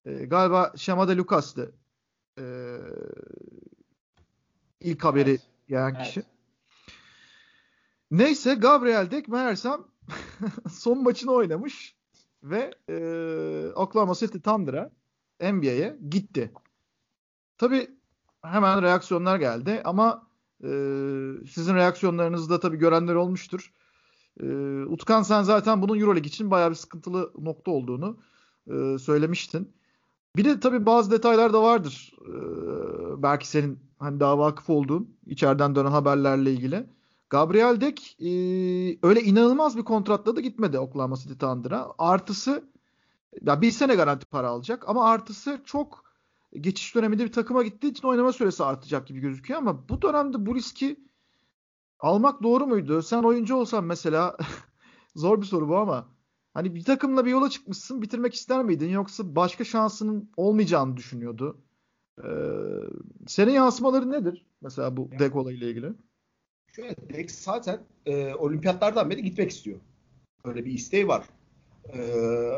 [0.05, 1.75] E, galiba Şemade Lucas'tı
[2.39, 2.45] e,
[4.79, 5.47] ilk haberi evet.
[5.67, 6.05] yayan evet.
[6.05, 6.23] kişi.
[8.11, 9.81] Neyse Gabriel Dek meğersem
[10.71, 11.95] son maçını oynamış
[12.43, 12.97] ve e,
[13.75, 14.91] Oklahoma City Thunder'a
[15.41, 16.51] NBA'ye gitti.
[17.57, 17.87] Tabi
[18.41, 20.27] hemen reaksiyonlar geldi ama
[20.63, 20.67] e,
[21.51, 23.73] sizin reaksiyonlarınızı da tabii görenler olmuştur.
[24.43, 24.45] E,
[24.85, 28.17] Utkan sen zaten bunun Euroleague için bayağı bir sıkıntılı nokta olduğunu
[28.67, 29.73] e, söylemiştin.
[30.35, 32.13] Bir de tabii bazı detaylar da vardır.
[32.21, 32.33] E,
[33.23, 36.87] belki senin hani daha vakıf olduğun içeriden dönen haberlerle ilgili.
[37.29, 38.29] Gabriel Dek e,
[39.07, 41.93] öyle inanılmaz bir kontratla da gitmedi Oklahoma City Thunder'a.
[41.97, 42.63] Artısı
[43.41, 46.03] ya bir sene garanti para alacak ama artısı çok
[46.59, 50.55] geçiş döneminde bir takıma gittiği için oynama süresi artacak gibi gözüküyor ama bu dönemde bu
[50.55, 51.06] riski
[51.99, 53.01] almak doğru muydu?
[53.01, 54.37] Sen oyuncu olsan mesela
[55.15, 56.09] zor bir soru bu ama
[56.53, 61.61] hani bir takımla bir yola çıkmışsın bitirmek ister miydin yoksa başka şansının olmayacağını düşünüyordu?
[62.23, 62.27] Ee,
[63.27, 65.93] senin yansımaları nedir mesela bu Dek olayıyla ilgili?
[66.75, 69.79] Şöyle Dek zaten e, olimpiyatlardan beri gitmek istiyor.
[70.43, 71.25] Öyle bir isteği var.
[71.93, 71.99] E,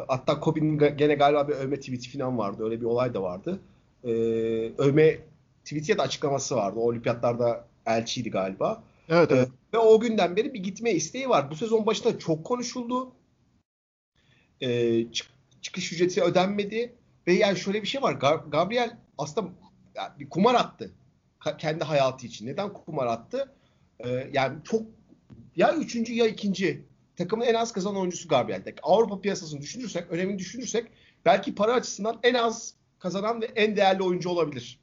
[0.07, 2.63] hatta Kobe'nin gene galiba bir övme tweet'i falan vardı.
[2.63, 3.59] Öyle bir olay da vardı
[4.03, 4.11] e,
[4.77, 5.17] övme
[5.63, 6.79] tweet'i ya da açıklaması vardı.
[6.79, 8.83] O olimpiyatlarda elçiydi galiba.
[9.09, 9.47] Evet, evet.
[9.47, 11.51] E, ve o günden beri bir gitme isteği var.
[11.51, 13.15] Bu sezon başında çok konuşuldu.
[14.61, 15.27] E, çık,
[15.61, 16.95] çıkış ücreti ödenmedi.
[17.27, 18.13] Ve yani şöyle bir şey var.
[18.51, 19.49] Gabriel aslında
[20.19, 20.91] bir kumar attı.
[21.57, 22.47] Kendi hayatı için.
[22.47, 23.53] Neden kumar attı?
[23.99, 24.81] E, yani çok
[25.55, 28.79] ya üçüncü ya ikinci takımın en az kazanan oyuncusu Gabriel Tek.
[28.83, 30.87] Avrupa piyasasını düşünürsek, önemini düşünürsek
[31.25, 34.79] belki para açısından en az kazanan ve en değerli oyuncu olabilir.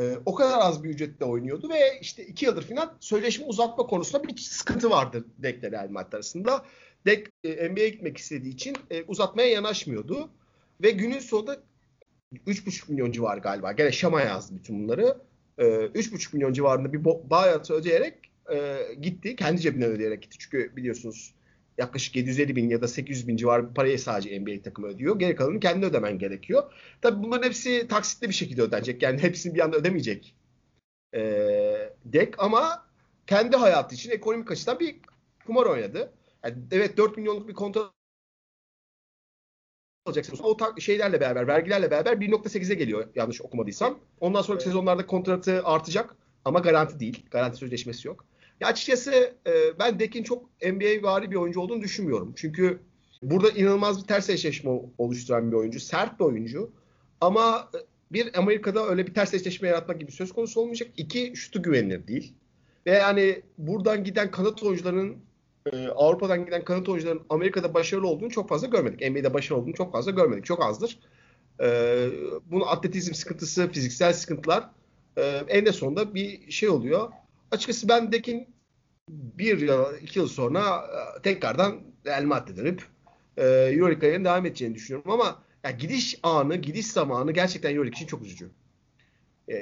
[0.00, 4.28] Ee, o kadar az bir ücretle oynuyordu ve işte iki yıldır falan sözleşme uzatma konusunda
[4.28, 6.64] bir sıkıntı vardı Dek'le Real Madrid arasında.
[7.06, 10.30] Dek e, NBA'ye gitmek istediği için e, uzatmaya yanaşmıyordu.
[10.82, 11.62] Ve günün sonunda
[12.46, 13.72] 3,5 milyon civarı galiba.
[13.72, 15.18] Gene Şam'a yazdı bütün bunları.
[15.58, 18.14] E, 3,5 milyon civarında bir bayatı ödeyerek
[18.52, 19.36] e, gitti.
[19.36, 20.36] Kendi cebinden ödeyerek gitti.
[20.38, 21.34] Çünkü biliyorsunuz
[21.80, 25.18] yaklaşık 750 bin ya da 800 bin civarı bir parayı sadece NBA takımı ödüyor.
[25.18, 26.72] Geri kalanını kendi ödemen gerekiyor.
[27.02, 29.02] Tabi bunların hepsi taksitli bir şekilde ödenecek.
[29.02, 30.34] Yani hepsini bir anda ödemeyecek
[31.14, 31.20] e,
[32.04, 32.86] Dek ama
[33.26, 34.96] kendi hayatı için ekonomik açıdan bir
[35.46, 36.12] kumar oynadı.
[36.44, 37.92] Yani evet 4 milyonluk bir kontrat
[40.06, 40.38] alacaksın.
[40.42, 43.98] O şeylerle beraber, vergilerle beraber 1.8'e geliyor yanlış okumadıysam.
[44.20, 47.26] Ondan sonraki sezonlarda kontratı artacak ama garanti değil.
[47.30, 48.26] Garanti sözleşmesi yok.
[48.60, 52.32] Ya açıkçası e, ben Dek'in çok NBA vari bir oyuncu olduğunu düşünmüyorum.
[52.36, 52.80] Çünkü
[53.22, 55.80] burada inanılmaz bir ters eşleşme oluşturan bir oyuncu.
[55.80, 56.70] Sert bir oyuncu.
[57.20, 57.78] Ama e,
[58.12, 60.88] bir Amerika'da öyle bir ters eşleşme yaratmak gibi söz konusu olmayacak.
[60.96, 62.34] İki şutu güvenilir değil.
[62.86, 65.16] Ve yani buradan giden kanat oyuncuların
[65.72, 69.10] e, Avrupa'dan giden kanat oyuncuların Amerika'da başarılı olduğunu çok fazla görmedik.
[69.10, 70.44] NBA'de başarılı olduğunu çok fazla görmedik.
[70.44, 70.98] Çok azdır.
[71.60, 71.66] E,
[72.50, 74.70] bunun atletizm sıkıntısı, fiziksel sıkıntılar
[75.16, 77.12] e, en de sonunda bir şey oluyor
[77.50, 78.49] açıkçası ben Dek'in
[79.38, 80.84] bir ya iki yıl sonra
[81.18, 82.82] e, tekrardan Real Madrid'e dönüp
[83.36, 88.22] e, Euroleague devam edeceğini düşünüyorum ama ya gidiş anı, gidiş zamanı gerçekten Euroleague için çok
[88.22, 88.50] üzücü.
[89.48, 89.56] E,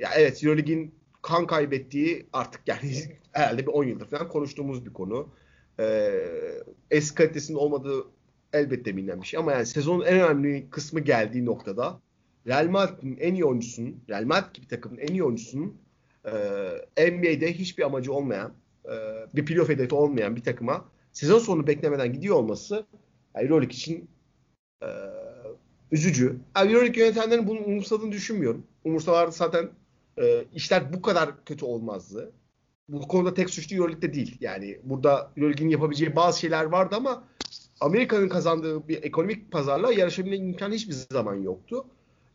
[0.00, 2.80] ya evet Euroleague'in kan kaybettiği artık yani
[3.32, 5.28] herhalde bir 10 yıldır falan konuştuğumuz bir konu.
[5.80, 6.12] E,
[6.90, 8.06] eski kalitesinin olmadığı
[8.52, 12.00] elbette bilinen bir şey ama yani sezonun en önemli kısmı geldiği noktada
[12.46, 15.80] Real Madrid'in en iyi oyuncusunun, Real Madrid gibi takımın en iyi oyuncusunun
[16.24, 18.52] e, NBA'de hiçbir amacı olmayan,
[18.84, 18.94] e,
[19.34, 22.86] bir playoff hedefi olmayan bir takıma sezon sonu beklemeden gidiyor olması
[23.36, 24.08] yani Euroleague için
[24.82, 24.88] e,
[25.92, 26.36] üzücü.
[26.56, 28.66] Yani Euroleague yönetenlerin bunu umursadığını düşünmüyorum.
[28.84, 29.70] Umursalardı zaten
[30.18, 32.32] e, işler bu kadar kötü olmazdı.
[32.88, 34.36] Bu konuda tek suçlu Euroleague'de değil.
[34.40, 37.24] Yani burada Euroleague'in yapabileceği bazı şeyler vardı ama
[37.80, 41.86] Amerika'nın kazandığı bir ekonomik pazarla yarışabilme imkanı hiçbir zaman yoktu.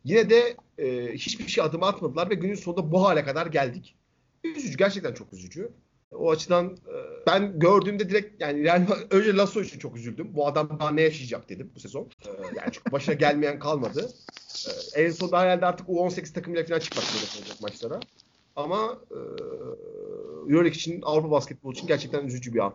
[0.04, 3.96] Yine de e, hiçbir şey adım atmadılar ve günün sonunda bu hale kadar geldik.
[4.44, 5.72] Üzücü, gerçekten çok üzücü.
[6.12, 6.94] O açıdan e,
[7.26, 10.28] ben gördüğümde direkt yani Real önce Lasso için çok üzüldüm.
[10.34, 12.02] Bu adam daha ne yaşayacak dedim bu sezon.
[12.02, 14.10] E, yani çünkü başına gelmeyen kalmadı.
[14.96, 18.00] E, en sonunda herhalde artık U18 takımıyla falan çıkmak zorunda olacak maçlara.
[18.56, 18.98] Ama
[20.48, 22.74] Euroleague için, Avrupa basketbol için gerçekten üzücü bir an.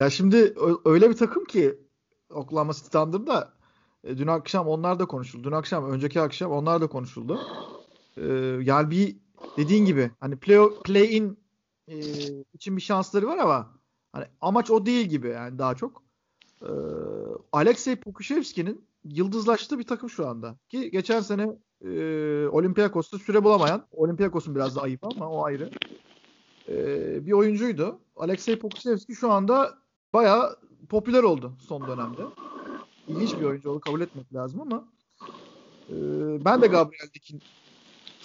[0.00, 0.54] Ya şimdi
[0.84, 1.78] öyle bir takım ki
[2.30, 3.52] Oklahoma City Thunder'da
[4.04, 5.44] dün akşam onlar da konuşuldu.
[5.44, 7.40] Dün akşam, önceki akşam onlar da konuşuldu.
[8.62, 9.16] Yani bir
[9.56, 11.39] dediğin gibi hani play, play in
[11.90, 11.96] e,
[12.54, 13.70] için bir şansları var ama
[14.12, 16.02] hani amaç o değil gibi yani daha çok.
[16.62, 16.70] E,
[17.52, 20.56] Alexey Pokushevski'nin yıldızlaştığı bir takım şu anda.
[20.68, 21.90] Ki geçen sene e,
[22.48, 25.70] Olympiakos'ta süre bulamayan, Olympiakos'un biraz da ayıp ama o ayrı.
[26.68, 26.76] E,
[27.26, 28.00] bir oyuncuydu.
[28.16, 29.78] Alexey Pokushevski şu anda
[30.12, 30.56] bayağı
[30.88, 32.22] popüler oldu son dönemde
[33.08, 34.84] ilginç bir oyuncu onu kabul etmek lazım ama
[35.90, 35.94] e,
[36.44, 37.42] ben de Gabriel Dick'in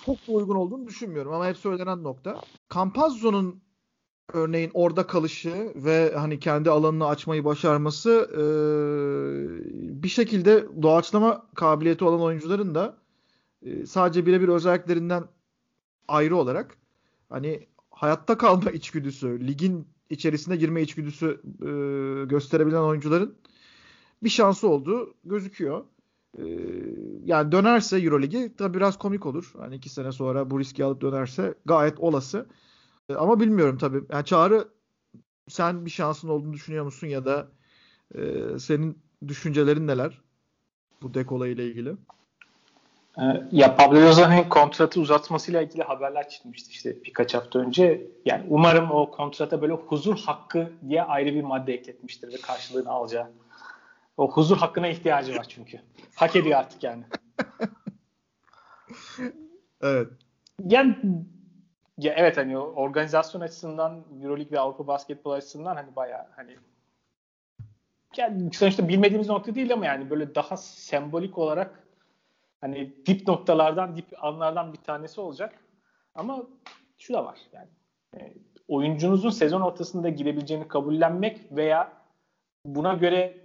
[0.06, 2.42] çok da uygun olduğunu düşünmüyorum ama hep söylenen nokta.
[2.74, 3.62] Campazzo'nun
[4.34, 8.44] örneğin orada kalışı ve hani kendi alanını açmayı başarması e,
[10.04, 12.98] bir şekilde doğaçlama kabiliyeti olan oyuncuların da
[13.62, 15.24] e, sadece birebir özelliklerinden
[16.08, 16.78] ayrı olarak
[17.30, 21.70] hani hayatta kalma içgüdüsü, ligin içerisine girme içgüdüsü e,
[22.26, 23.36] gösterebilen oyuncuların
[24.24, 25.84] bir şansı olduğu gözüküyor.
[26.38, 26.44] E,
[27.26, 29.54] yani dönerse Euroligi tabi biraz komik olur.
[29.58, 32.46] Hani iki sene sonra bu riski alıp dönerse gayet olası.
[33.10, 34.04] E, ama bilmiyorum tabii.
[34.12, 34.68] Yani Çağrı
[35.48, 37.48] sen bir şansın olduğunu düşünüyor musun ya da
[38.16, 38.20] e,
[38.60, 40.22] senin düşüncelerin neler
[41.02, 41.96] bu dek olayıyla ilgili?
[43.18, 48.08] Ee, ya Pablo Lozano'nun kontratı uzatmasıyla ilgili haberler çıkmıştı işte birkaç hafta önce.
[48.26, 53.32] Yani umarım o kontrata böyle huzur hakkı diye ayrı bir madde ekletmiştir ve karşılığını alacağı.
[54.18, 55.82] O huzur hakkına ihtiyacı var çünkü.
[56.16, 57.04] Hak ediyor artık yani.
[59.82, 60.08] evet.
[60.60, 60.96] Yani
[61.98, 66.58] ya evet hani organizasyon açısından EuroLeague ve Avrupa basketbol açısından hani bayağı hani
[68.18, 71.84] yani sonuçta bilmediğimiz nokta değil ama yani böyle daha sembolik olarak
[72.62, 75.60] hani dip noktalardan, dip anlardan bir tanesi olacak.
[76.16, 76.44] Ama
[76.98, 77.68] şu da var yani
[78.18, 78.34] e,
[78.68, 81.94] oyuncunuzun sezon ortasında girebileceğini kabullenmek veya
[82.66, 83.45] buna göre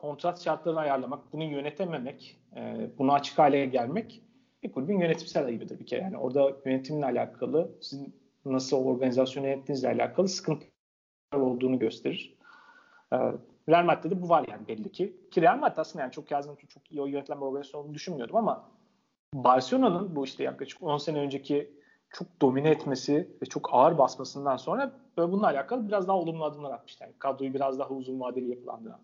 [0.00, 4.22] kontrat şartlarını ayarlamak, bunu yönetememek, e, bunu açık hale gelmek
[4.62, 6.02] bir kulübün yönetimsel ayıbıdır bir kere.
[6.02, 10.70] Yani orada yönetimle alakalı, sizin nasıl organizasyonu yönettiğinizle alakalı sıkıntılar
[11.34, 12.38] olduğunu gösterir.
[13.12, 13.16] E,
[13.68, 15.16] Real Madrid'de bu var yani belli ki.
[15.30, 18.70] Ki Real Madrid aslında yani çok yazdım çok iyi yönetilen bir organizasyon olduğunu düşünmüyordum ama
[19.34, 21.78] Barcelona'nın bu işte yaklaşık 10 sene önceki
[22.10, 26.70] çok domine etmesi ve çok ağır basmasından sonra böyle bununla alakalı biraz daha olumlu adımlar
[26.70, 27.06] atmışlar.
[27.06, 29.00] Yani kadroyu biraz daha uzun vadeli yapılandıran.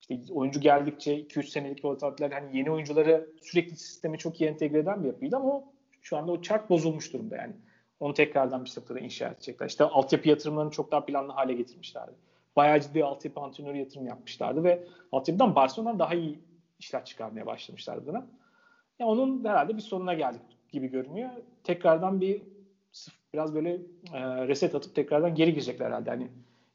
[0.00, 5.02] İşte oyuncu geldikçe 2-3 senelik rotatlar hani yeni oyuncuları sürekli sistemi çok iyi entegre eden
[5.02, 5.64] bir yapıydı ama
[6.02, 7.52] şu anda o çark bozulmuş durumda yani.
[8.00, 9.66] Onu tekrardan bir sıfırda inşa edecekler.
[9.66, 12.12] İşte altyapı yatırımlarını çok daha planlı hale getirmişlerdi
[12.58, 16.38] bayağı ciddi altyapı antrenörü yatırım yapmışlardı ve altyapıdan Barcelona'dan daha iyi
[16.78, 18.26] işler çıkarmaya başlamışlardı buna.
[18.98, 21.30] Yani onun herhalde bir sonuna geldik gibi görünüyor.
[21.64, 22.42] Tekrardan bir
[23.32, 23.74] biraz böyle
[24.12, 26.10] e, reset atıp tekrardan geri girecekler herhalde.
[26.10, 26.28] Hani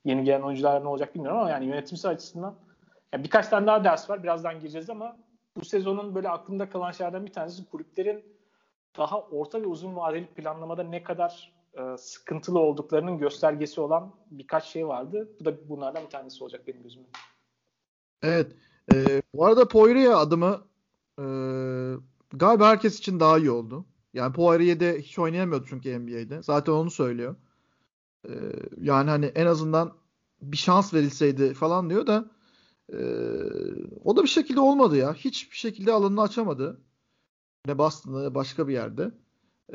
[0.05, 2.55] yeni gelen oyuncular ne olacak bilmiyorum ama yani yönetimsel açısından
[3.13, 4.23] yani birkaç tane daha ders var.
[4.23, 5.17] Birazdan gireceğiz ama
[5.58, 8.23] bu sezonun böyle aklımda kalan şeylerden bir tanesi kulüplerin
[8.97, 14.88] daha orta ve uzun vadeli planlamada ne kadar e, sıkıntılı olduklarının göstergesi olan birkaç şey
[14.88, 15.30] vardı.
[15.39, 17.08] Bu da bunlardan bir tanesi olacak benim gözümde.
[18.23, 18.52] Evet.
[18.93, 20.63] E, bu arada Poirier adımı
[21.19, 21.26] e,
[22.34, 23.86] galiba herkes için daha iyi oldu.
[24.13, 26.43] Yani Poirier'de hiç oynayamıyordu çünkü NBA'de.
[26.43, 27.36] Zaten onu söylüyor.
[28.26, 28.32] E,
[28.82, 29.93] yani hani en azından
[30.41, 32.26] bir şans verilseydi falan diyor da
[32.91, 32.97] e,
[34.03, 35.13] o da bir şekilde olmadı ya.
[35.13, 36.81] Hiçbir şekilde alanını açamadı.
[37.67, 39.11] Ne Boston'da ne başka bir yerde.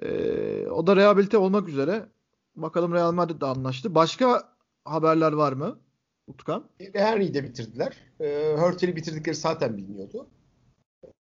[0.03, 2.07] E, o da rehabilite olmak üzere.
[2.57, 3.95] Bakalım Real Madrid de anlaştı.
[3.95, 5.79] Başka haberler var mı?
[6.27, 6.65] Utkan?
[6.95, 7.97] Henry'i de bitirdiler.
[8.21, 10.29] E, Hurtel'i bitirdikleri zaten biliniyordu.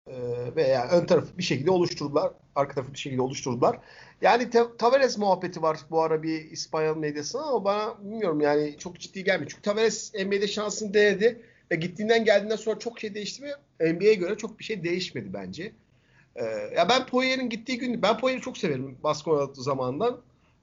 [0.08, 0.16] E,
[0.56, 2.34] ve ön tarafı bir şekilde oluşturdular.
[2.56, 3.80] Arka tarafı bir şekilde oluşturdular.
[4.22, 9.24] Yani Tavares muhabbeti var bu ara bir İspanyol medyasında ama bana bilmiyorum yani çok ciddi
[9.24, 9.50] gelmiyor.
[9.50, 11.42] Çünkü Tavares NBA'de şansını denedi
[11.72, 13.52] ve gittiğinden geldiğinden sonra çok şey değişti mi?
[13.80, 15.72] NBA'ye göre çok bir şey değişmedi bence.
[16.36, 16.44] Ee,
[16.76, 20.22] ya ben Poyer'in gittiği gün ben Poyer'i çok severim Baskonya zamanından.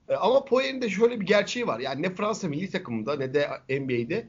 [0.09, 1.79] Ee, ama Poyer'in de şöyle bir gerçeği var.
[1.79, 4.27] Yani ne Fransa milli takımında ne de NBA'de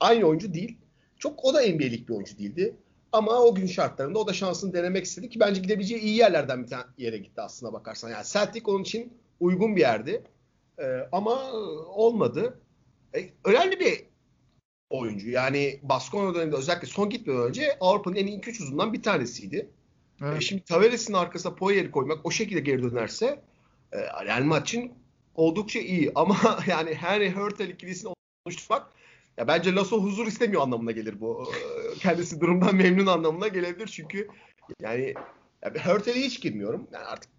[0.00, 0.76] aynı oyuncu değil.
[1.18, 2.76] Çok o da NBA'lik bir oyuncu değildi.
[3.12, 6.68] Ama o gün şartlarında o da şansını denemek istedi ki bence gidebileceği iyi yerlerden bir
[6.68, 8.10] tane yere gitti aslında bakarsan.
[8.10, 10.22] Yani Celtic onun için uygun bir yerdi.
[10.78, 11.52] Ee, ama
[11.88, 12.58] olmadı.
[13.14, 14.06] Ee, önemli bir
[14.90, 15.30] oyuncu.
[15.30, 19.70] Yani Baskonya döneminde özellikle son gitmeden önce Avrupa'nın en iyi iki üç uzundan bir tanesiydi.
[20.22, 20.36] Evet.
[20.36, 23.42] E şimdi Tavares'in arkasına Poyer'i koymak o şekilde geri dönerse
[23.92, 24.92] e, Real Madrid'in
[25.34, 26.12] oldukça iyi.
[26.14, 28.12] Ama yani Henry Hurtel ikilisini
[28.46, 28.86] oluşturmak
[29.38, 31.48] ya bence Lasso huzur istemiyor anlamına gelir bu.
[31.54, 31.58] E,
[31.98, 34.28] kendisi durumdan memnun anlamına gelebilir çünkü
[34.80, 35.14] yani
[35.62, 36.88] ya Hurtel'e hiç girmiyorum.
[36.92, 37.30] Yani artık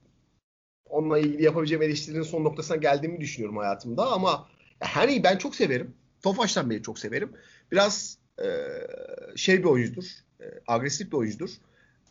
[0.89, 4.47] onunla ilgili yapabileceğim eleştirinin son noktasına geldiğimi düşünüyorum hayatımda ama
[4.79, 5.93] Henry'i ben çok severim.
[6.25, 7.31] Tofaş'tan beri çok severim.
[7.71, 8.47] Biraz e,
[9.35, 10.05] şey bir oyuncudur.
[10.41, 11.49] E, agresif bir oyuncudur.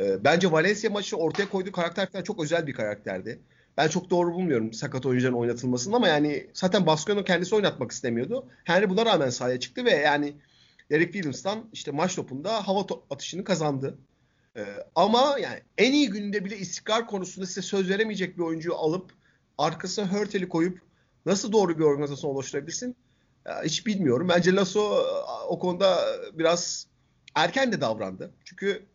[0.00, 3.40] E, bence Valencia maçı ortaya koyduğu karakter falan çok özel bir karakterdi.
[3.77, 8.46] Ben çok doğru bulmuyorum sakat oyuncuların oynatılmasını ama yani zaten Baskonu kendisi oynatmak istemiyordu.
[8.64, 10.37] Henry buna rağmen sahaya çıktı ve yani
[10.90, 13.98] Derek Williams'tan işte maç topunda hava to- atışını kazandı.
[14.57, 19.12] Ee, ama yani en iyi gününde bile istikrar konusunda size söz veremeyecek bir oyuncuyu alıp
[19.59, 20.81] arkasına Hurtel'i koyup
[21.27, 22.96] nasıl doğru bir organizasyon oluşturabilirsin?
[23.64, 24.28] Hiç bilmiyorum.
[24.28, 25.04] Bence Lasso
[25.48, 25.98] o konuda
[26.33, 26.87] biraz
[27.35, 28.30] erken de davrandı.
[28.44, 28.87] Çünkü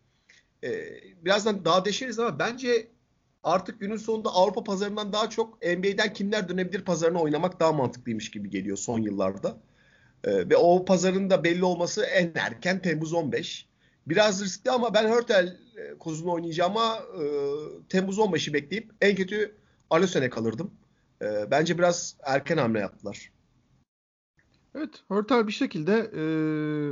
[0.64, 0.70] e,
[1.24, 2.88] birazdan daha deşeriz ama bence
[3.42, 8.50] artık günün sonunda Avrupa pazarından daha çok NBA'den kimler dönebilir pazarına oynamak daha mantıklıymış gibi
[8.50, 9.56] geliyor son yıllarda.
[10.24, 13.66] Ee, ve o pazarın da belli olması en erken Temmuz 15.
[14.06, 17.22] Biraz riskli ama ben Hörtel e, kozunu oynayacağıma e,
[17.88, 19.56] Temmuz 15'i bekleyip en kötü
[19.90, 20.70] Alosen'e kalırdım.
[21.22, 23.30] E, bence biraz erken hamle yaptılar.
[24.74, 26.22] Evet, Hörtel bir şekilde e,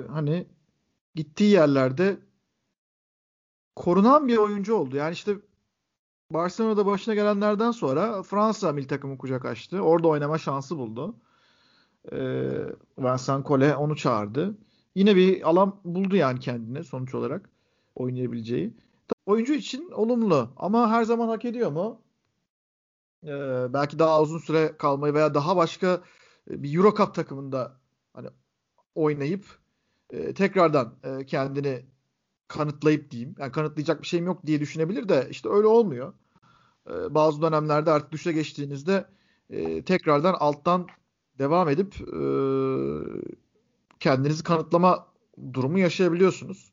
[0.08, 0.46] hani
[1.14, 2.16] gittiği yerlerde
[3.76, 4.96] korunan bir oyuncu oldu.
[4.96, 5.36] Yani işte
[6.30, 9.80] Barcelona'da başına gelenlerden sonra Fransa milli takımı kucak açtı.
[9.80, 11.16] Orada oynama şansı buldu.
[12.12, 12.16] Ee,
[12.98, 14.58] Vincent Collet onu çağırdı.
[14.94, 17.50] Yine bir alan buldu yani kendine sonuç olarak
[17.94, 18.74] oynayabileceği.
[19.26, 22.00] Oyuncu için olumlu ama her zaman hak ediyor mu?
[23.24, 26.00] Ee, belki daha uzun süre kalmayı veya daha başka
[26.50, 27.80] bir Euro Cup takımında
[28.14, 28.28] hani
[28.94, 29.44] oynayıp
[30.10, 31.86] e, tekrardan e, kendini
[32.48, 33.34] kanıtlayıp diyeyim.
[33.38, 36.12] Yani kanıtlayacak bir şeyim yok diye düşünebilir de işte öyle olmuyor.
[36.90, 39.04] E, bazı dönemlerde artık düşe geçtiğinizde
[39.50, 40.86] e, tekrardan alttan
[41.38, 42.20] devam edip e,
[44.00, 45.06] kendinizi kanıtlama
[45.52, 46.72] durumu yaşayabiliyorsunuz.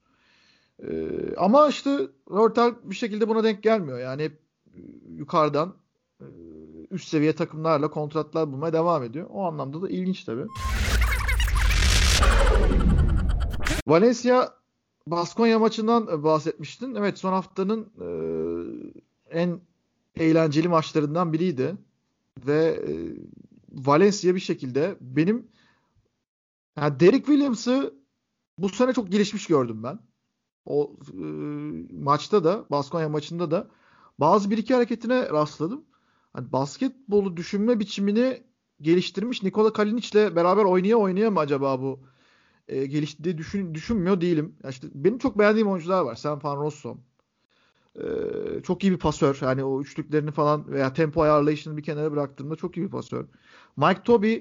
[0.80, 4.00] E, ama işte Hörtel bir şekilde buna denk gelmiyor.
[4.00, 4.40] Yani hep
[5.10, 5.76] yukarıdan
[6.22, 6.26] e,
[6.92, 9.28] üst seviye takımlarla kontratlar bulmaya devam ediyor.
[9.30, 10.46] O anlamda da ilginç tabii.
[13.88, 14.54] Valencia
[15.08, 16.96] Baskonya maçından bahsetmiştin.
[16.96, 18.08] Evet son haftanın e,
[19.40, 19.60] en
[20.16, 21.76] eğlenceli maçlarından biriydi.
[22.48, 22.94] Ve e,
[23.72, 25.48] Valencia bir şekilde benim
[26.78, 27.94] yani Derek Williams'ı
[28.58, 30.00] bu sene çok gelişmiş gördüm ben.
[30.66, 31.24] O e,
[31.94, 33.68] maçta da Baskonya maçında da
[34.20, 35.86] bazı bir iki hareketine rastladım.
[36.36, 38.44] Hani basketbolu düşünme biçimini
[38.82, 42.00] geliştirmiş Nikola Kalinic'le beraber oynaya oynaya mı acaba bu
[42.68, 44.56] e, geliştiği düşün, düşünmüyor değilim.
[44.64, 46.16] Ya işte benim çok beğendiğim oyuncular var.
[46.16, 47.02] Sam Van Rossum.
[47.96, 48.04] E,
[48.64, 49.38] çok iyi bir pasör.
[49.42, 53.26] Yani o üçlüklerini falan veya tempo ayarlayışını bir kenara bıraktığımda çok iyi bir pasör.
[53.78, 54.38] Mike Toby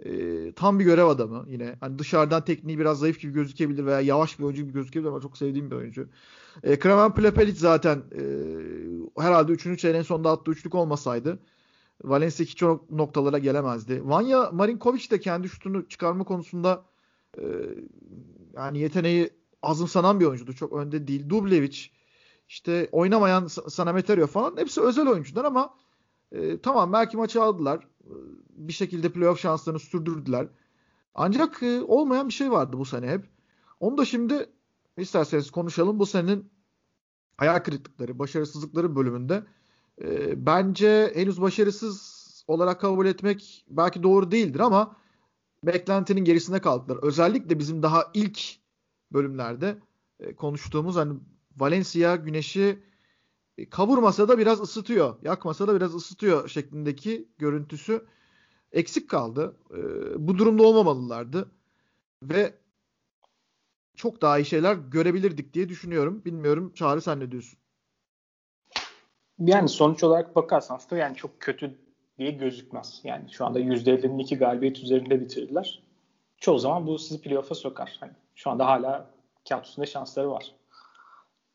[0.00, 1.76] e, tam bir görev adamı yine.
[1.80, 5.36] Hani dışarıdan tekniği biraz zayıf gibi gözükebilir veya yavaş bir oyuncu gibi gözükebilir ama çok
[5.38, 6.08] sevdiğim bir oyuncu.
[6.62, 8.22] E, Kraven Plepelic zaten e,
[9.22, 9.80] herhalde 3.
[9.80, 11.38] çeyreğin sonunda attığı üçlük olmasaydı
[12.04, 14.08] Valencia hiç o noktalara gelemezdi.
[14.08, 16.84] Vanya Marinkovic de kendi şutunu çıkarma konusunda
[17.38, 17.44] e,
[18.54, 19.30] yani yeteneği
[19.62, 20.54] azımsanan bir oyuncudur.
[20.54, 21.28] Çok önde değil.
[21.28, 21.78] Dublevic
[22.48, 25.74] işte oynamayan Sanameterio falan hepsi özel oyuncular ama
[26.32, 27.78] e, tamam belki maçı aldılar.
[28.04, 28.12] E,
[28.50, 30.48] bir şekilde playoff şanslarını sürdürdüler.
[31.14, 33.24] Ancak e, olmayan bir şey vardı bu sene hep.
[33.80, 34.46] Onu da şimdi
[35.02, 35.98] isterseniz konuşalım.
[35.98, 36.50] Bu senenin
[37.36, 39.44] hayal kırıklıkları, başarısızlıkları bölümünde
[40.02, 44.96] e, bence henüz başarısız olarak kabul etmek belki doğru değildir ama
[45.64, 46.98] beklentinin gerisinde kaldılar.
[47.02, 48.40] Özellikle bizim daha ilk
[49.12, 49.78] bölümlerde
[50.20, 51.18] e, konuştuğumuz hani
[51.56, 52.82] Valencia güneşi
[53.58, 58.06] e, kavurmasa da biraz ısıtıyor, yakmasa da biraz ısıtıyor şeklindeki görüntüsü
[58.72, 59.56] eksik kaldı.
[59.70, 59.78] E,
[60.28, 61.50] bu durumda olmamalılardı
[62.22, 62.54] ve
[63.98, 66.24] çok daha iyi şeyler görebilirdik diye düşünüyorum.
[66.24, 67.58] Bilmiyorum Çağrı sen ne diyorsun?
[69.38, 71.78] Yani sonuç olarak bakarsan aslında yani çok kötü
[72.18, 73.00] diye gözükmez.
[73.04, 75.82] Yani şu anda %50'nin iki galibiyet üzerinde bitirdiler.
[76.36, 77.96] Çoğu zaman bu sizi playoff'a sokar.
[78.00, 79.10] Hani şu anda hala
[79.48, 80.54] kağıt üstünde şansları var.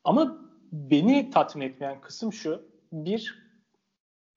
[0.03, 0.37] Ama
[0.71, 2.61] beni tatmin etmeyen kısım şu.
[2.91, 3.43] Bir,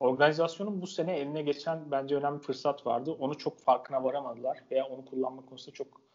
[0.00, 3.12] organizasyonun bu sene eline geçen bence önemli fırsat vardı.
[3.12, 6.05] Onu çok farkına varamadılar veya onu kullanma konusunda çok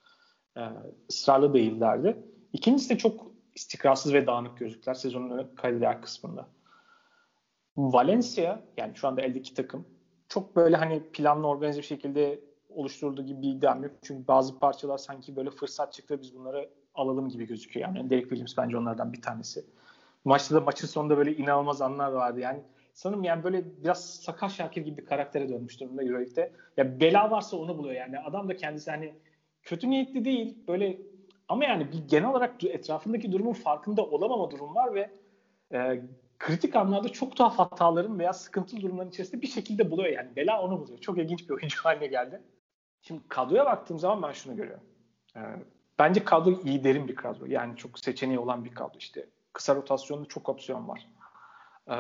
[0.58, 0.62] e,
[1.10, 2.18] ısrarlı değillerdi.
[2.54, 6.48] İkincisi de çok istikrarsız ve dağınık gözüktüler sezonun kaydılar kısmında.
[7.78, 9.86] Valencia yani şu anda eldeki takım
[10.32, 13.92] çok böyle hani planlı organize bir şekilde oluşturulduğu gibi bir iddiam yok.
[14.04, 17.88] Çünkü bazı parçalar sanki böyle fırsat çıktı biz bunları alalım gibi gözüküyor.
[17.88, 19.66] Yani Derek Williams bence onlardan bir tanesi.
[20.26, 22.40] Maçta da maçın sonunda böyle inanılmaz anlar vardı.
[22.40, 26.52] Yani sanırım yani böyle biraz Sakar Şakir gibi bir karaktere dönmüş durumda Euroleague'de.
[26.78, 28.20] Ya bela varsa onu buluyor yani.
[28.20, 29.14] Adam da kendisi hani
[29.64, 30.58] kötü niyetli değil.
[30.68, 30.98] Böyle
[31.48, 35.12] ama yani bir genel olarak etrafındaki durumun farkında olamama durum var ve
[35.74, 36.02] e,
[36.40, 40.36] kritik anlarda çok tuhaf hataların veya sıkıntılı durumların içerisinde bir şekilde buluyor yani.
[40.36, 41.00] Bela onu buluyor.
[41.00, 42.42] Çok ilginç bir oyuncu haline geldi.
[43.02, 44.84] Şimdi kadroya baktığım zaman ben şunu görüyorum.
[45.36, 45.40] Ee,
[46.00, 47.46] bence kadro iyi derin bir kadro.
[47.46, 48.98] Yani çok seçeneği olan bir kadro.
[48.98, 51.08] İşte kısa rotasyonda çok opsiyon var.
[51.90, 51.96] Ee,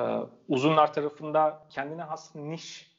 [0.47, 2.97] uzunlar tarafında kendine has niş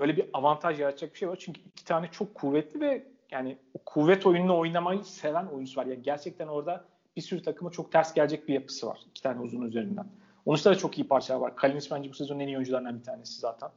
[0.00, 1.36] böyle bir avantaj yaratacak bir şey var.
[1.36, 5.86] Çünkü iki tane çok kuvvetli ve yani kuvvet oyununu oynamayı seven oyuncu var.
[5.86, 6.84] Yani gerçekten orada
[7.16, 9.00] bir sürü takıma çok ters gelecek bir yapısı var.
[9.10, 10.06] iki tane uzun üzerinden.
[10.46, 11.56] Onun da çok iyi parçalar var.
[11.56, 13.70] Kalinic bence bu sezonun en iyi oyuncularından bir tanesi zaten.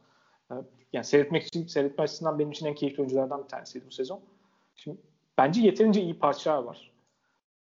[0.52, 0.56] Ee,
[0.94, 4.22] yani seyretmek için, seyretme açısından benim için en keyifli oyunculardan bir tanesiydi bu sezon.
[4.76, 4.98] Şimdi
[5.38, 6.92] bence yeterince iyi parçalar var.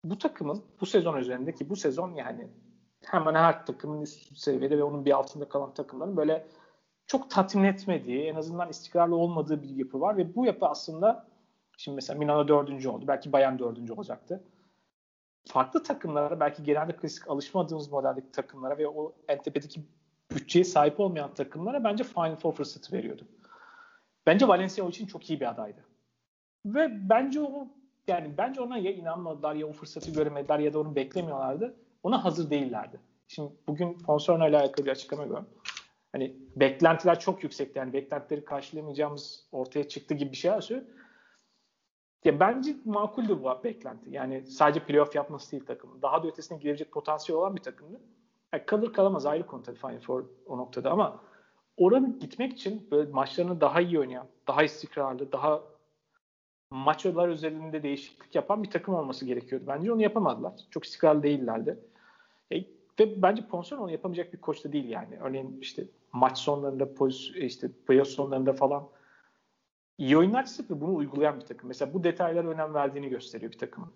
[0.04, 2.48] Bu takımın bu sezon üzerindeki bu sezon yani
[3.04, 6.46] hemen her takımın üst seviyede ve onun bir altında kalan takımların böyle
[7.06, 11.29] çok tatmin etmediği, en azından istikrarlı olmadığı bir yapı var ve bu yapı aslında
[11.80, 13.04] şimdi mesela Milano dördüncü oldu.
[13.08, 14.44] Belki Bayern dördüncü olacaktı.
[15.46, 19.80] Farklı takımlara belki genelde klasik alışmadığımız modeldeki takımlara ve o en tepedeki
[20.34, 23.22] bütçeye sahip olmayan takımlara bence Final Four fırsatı veriyordu.
[24.26, 25.84] Bence Valencia o için çok iyi bir adaydı.
[26.66, 27.68] Ve bence o
[28.08, 31.76] yani bence ona ya inanmadılar ya o fırsatı göremediler ya da onu beklemiyorlardı.
[32.02, 33.00] Ona hazır değillerdi.
[33.28, 35.48] Şimdi bugün Fonsorna ile alakalı bir açıklama gördüm.
[36.12, 37.78] Hani beklentiler çok yüksekti.
[37.78, 40.99] Yani beklentileri karşılayamayacağımız ortaya çıktı gibi bir şey söylüyor.
[42.24, 44.10] Ya bence makuldü bu beklenti.
[44.10, 46.02] Yani sadece playoff yapması değil takımın.
[46.02, 48.00] Daha da ötesine gidebilecek potansiyel olan bir takımdı.
[48.52, 51.20] Yani kalır kalamaz ayrı konu tabii Final Four o noktada ama
[51.76, 55.62] oranı gitmek için böyle maçlarını daha iyi oynayan, daha istikrarlı, daha
[56.70, 59.64] maçlar özelinde değişiklik yapan bir takım olması gerekiyordu.
[59.66, 60.52] Bence onu yapamadılar.
[60.70, 61.78] Çok istikrarlı değillerdi.
[62.52, 62.56] E,
[63.00, 65.18] ve bence Ponson onu yapamayacak bir koç da değil yani.
[65.20, 68.88] Örneğin işte maç sonlarında, poz, işte playoff sonlarında falan
[70.00, 71.68] iyi oyunlar ve bunu uygulayan bir takım.
[71.68, 73.92] Mesela bu detaylara önem verdiğini gösteriyor bir takımın.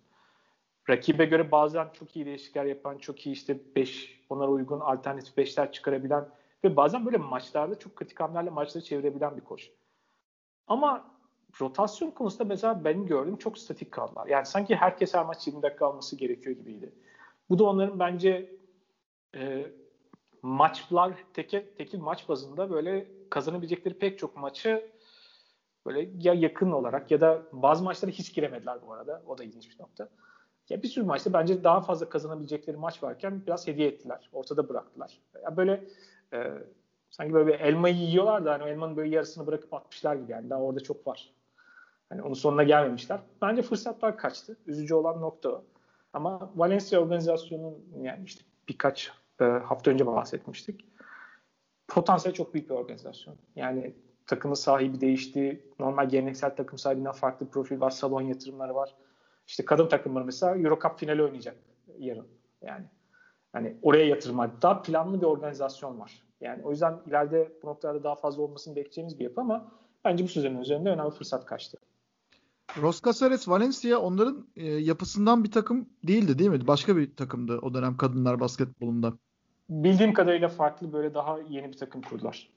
[0.88, 5.72] Rakibe göre bazen çok iyi değişiklikler yapan, çok iyi işte 5 onlara uygun alternatif 5'ler
[5.72, 6.28] çıkarabilen
[6.64, 9.70] ve bazen böyle maçlarda çok kritik hamlelerle maçları çevirebilen bir koç.
[10.66, 11.10] Ama
[11.60, 14.26] rotasyon konusunda mesela benim gördüğüm çok statik kaldılar.
[14.26, 16.92] Yani sanki herkes her maç 20 dakika alması gerekiyor gibiydi.
[17.50, 18.56] Bu da onların bence
[19.34, 19.66] e,
[20.42, 24.93] maçlar tekil, tekil maç bazında böyle kazanabilecekleri pek çok maçı
[25.86, 29.22] böyle ya yakın olarak ya da bazı maçlara hiç giremediler bu arada.
[29.26, 30.08] O da ilginç bir nokta.
[30.68, 34.28] Ya bir sürü maçta bence daha fazla kazanabilecekleri maç varken biraz hediye ettiler.
[34.32, 35.18] Ortada bıraktılar.
[35.42, 35.84] Ya böyle
[36.32, 36.52] e,
[37.10, 40.50] sanki böyle bir elmayı yiyorlar da hani elmanın böyle yarısını bırakıp atmışlar gibi yani.
[40.50, 41.34] Daha orada çok var.
[42.08, 43.20] Hani onun sonuna gelmemişler.
[43.42, 44.56] Bence fırsatlar kaçtı.
[44.66, 45.64] Üzücü olan nokta o.
[46.12, 50.84] Ama Valencia organizasyonunun yani işte birkaç e, hafta önce bahsetmiştik.
[51.88, 53.36] Potansiyel çok büyük bir organizasyon.
[53.56, 53.94] Yani
[54.26, 55.66] takımın sahibi değişti.
[55.78, 57.90] Normal geleneksel takım sahibinden farklı profil var.
[57.90, 58.94] Salon yatırımları var.
[59.46, 61.56] İşte kadın takımları mesela Euro Cup finali oynayacak
[61.98, 62.26] yarın.
[62.62, 62.84] Yani
[63.52, 64.38] hani oraya yatırım.
[64.62, 66.22] Daha planlı bir organizasyon var.
[66.40, 69.72] Yani o yüzden ileride bu noktalarda daha fazla olmasını bekleyeceğimiz bir yapı ama
[70.04, 71.78] bence bu sözlerin üzerinde önemli fırsat kaçtı.
[72.82, 76.66] Los Casares Valencia onların e, yapısından bir takım değildi değil mi?
[76.66, 79.12] Başka bir takımdı o dönem kadınlar basketbolunda.
[79.68, 82.53] Bildiğim kadarıyla farklı böyle daha yeni bir takım kurdular.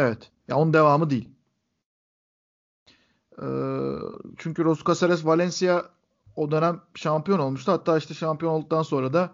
[0.00, 0.30] Evet.
[0.48, 1.28] Ya onun devamı değil.
[3.42, 3.46] Ee,
[4.36, 5.84] çünkü Los Casares Valencia
[6.36, 7.72] o dönem şampiyon olmuştu.
[7.72, 9.32] Hatta işte şampiyon olduktan sonra da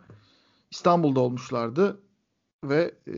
[0.71, 2.01] İstanbul'da olmuşlardı
[2.64, 3.17] ve e,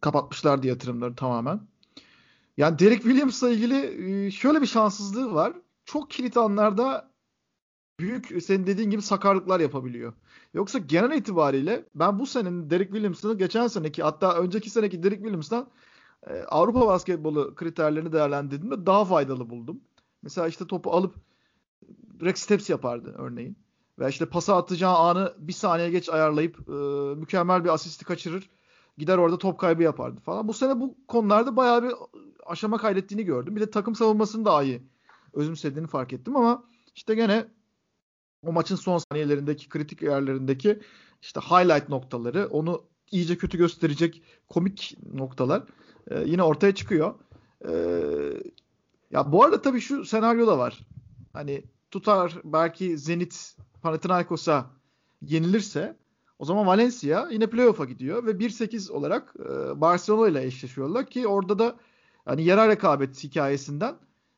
[0.00, 1.60] kapatmışlardı yatırımları tamamen.
[2.56, 5.52] Yani Derek Williams'la ilgili e, şöyle bir şanssızlığı var.
[5.84, 7.10] Çok kilit anlarda
[8.00, 10.12] büyük senin dediğin gibi sakarlıklar yapabiliyor.
[10.54, 15.68] Yoksa genel itibariyle ben bu senenin Derek Williams'ını geçen seneki hatta önceki seneki Derek Williams'tan
[16.26, 19.80] e, Avrupa basketbolu kriterlerini değerlendirdiğimde daha faydalı buldum.
[20.22, 21.14] Mesela işte topu alıp
[22.20, 23.56] direkt steps yapardı örneğin.
[23.98, 26.72] Ve işte pasa atacağı anı bir saniye geç ayarlayıp e,
[27.14, 28.50] mükemmel bir asisti kaçırır.
[28.98, 30.48] Gider orada top kaybı yapardı falan.
[30.48, 31.92] Bu sene bu konularda bayağı bir
[32.46, 33.56] aşama kaydettiğini gördüm.
[33.56, 34.82] Bir de takım savunmasını daha iyi
[35.32, 36.64] özümsediğini fark ettim ama
[36.94, 37.48] işte gene
[38.46, 40.80] o maçın son saniyelerindeki kritik yerlerindeki
[41.22, 45.62] işte highlight noktaları onu iyice kötü gösterecek komik noktalar
[46.10, 47.14] e, yine ortaya çıkıyor.
[47.68, 47.72] E,
[49.10, 50.78] ya bu arada tabii şu senaryo da var.
[51.32, 54.66] Hani tutar belki Zenit Panathinaikos'a
[55.22, 55.96] yenilirse
[56.38, 61.58] o zaman Valencia yine playoff'a gidiyor ve 1-8 olarak e, Barcelona ile eşleşiyorlar ki orada
[61.58, 61.76] da
[62.24, 63.94] hani yerel rekabet hikayesinden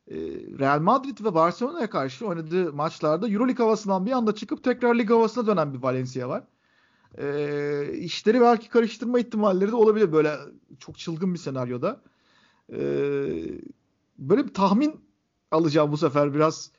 [0.08, 0.16] e,
[0.58, 5.46] Real Madrid ve Barcelona'ya karşı oynadığı maçlarda Euroleague havasından bir anda çıkıp tekrar lig havasına
[5.46, 6.44] dönen bir Valencia var.
[7.18, 10.36] E, işleri belki karıştırma ihtimalleri de olabilir böyle
[10.78, 12.02] çok çılgın bir senaryoda.
[12.72, 12.78] E,
[14.18, 15.00] böyle bir tahmin
[15.50, 16.72] alacağım bu sefer biraz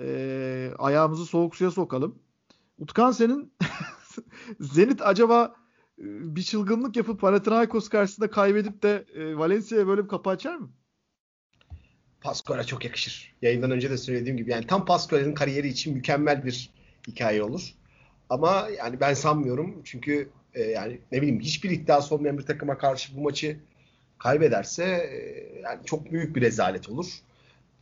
[0.00, 2.18] e, ayağımızı soğuk suya sokalım.
[2.78, 3.52] Utkan senin
[4.60, 5.54] Zenit acaba
[5.98, 6.04] e,
[6.36, 10.70] bir çılgınlık yapıp Panathinaikos karşısında kaybedip de e, Valencia'ya böyle bir kapı açar mı?
[12.20, 13.34] Pascual'a çok yakışır.
[13.42, 16.70] Yayından önce de söylediğim gibi yani tam Pascual'in kariyeri için mükemmel bir
[17.08, 17.74] hikaye olur.
[18.30, 23.16] Ama yani ben sanmıyorum çünkü e, yani ne bileyim hiçbir iddiası olmayan bir takıma karşı
[23.16, 23.56] bu maçı
[24.18, 25.18] kaybederse e,
[25.62, 27.22] yani çok büyük bir rezalet olur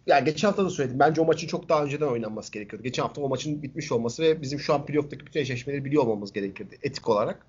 [0.07, 0.99] yani geçen hafta da söyledim.
[0.99, 2.83] Bence o maçın çok daha önceden oynanması gerekiyordu.
[2.83, 6.33] Geçen hafta o maçın bitmiş olması ve bizim şu an playoff'taki bütün eşleşmeleri biliyor olmamız
[6.33, 7.47] gerekirdi etik olarak.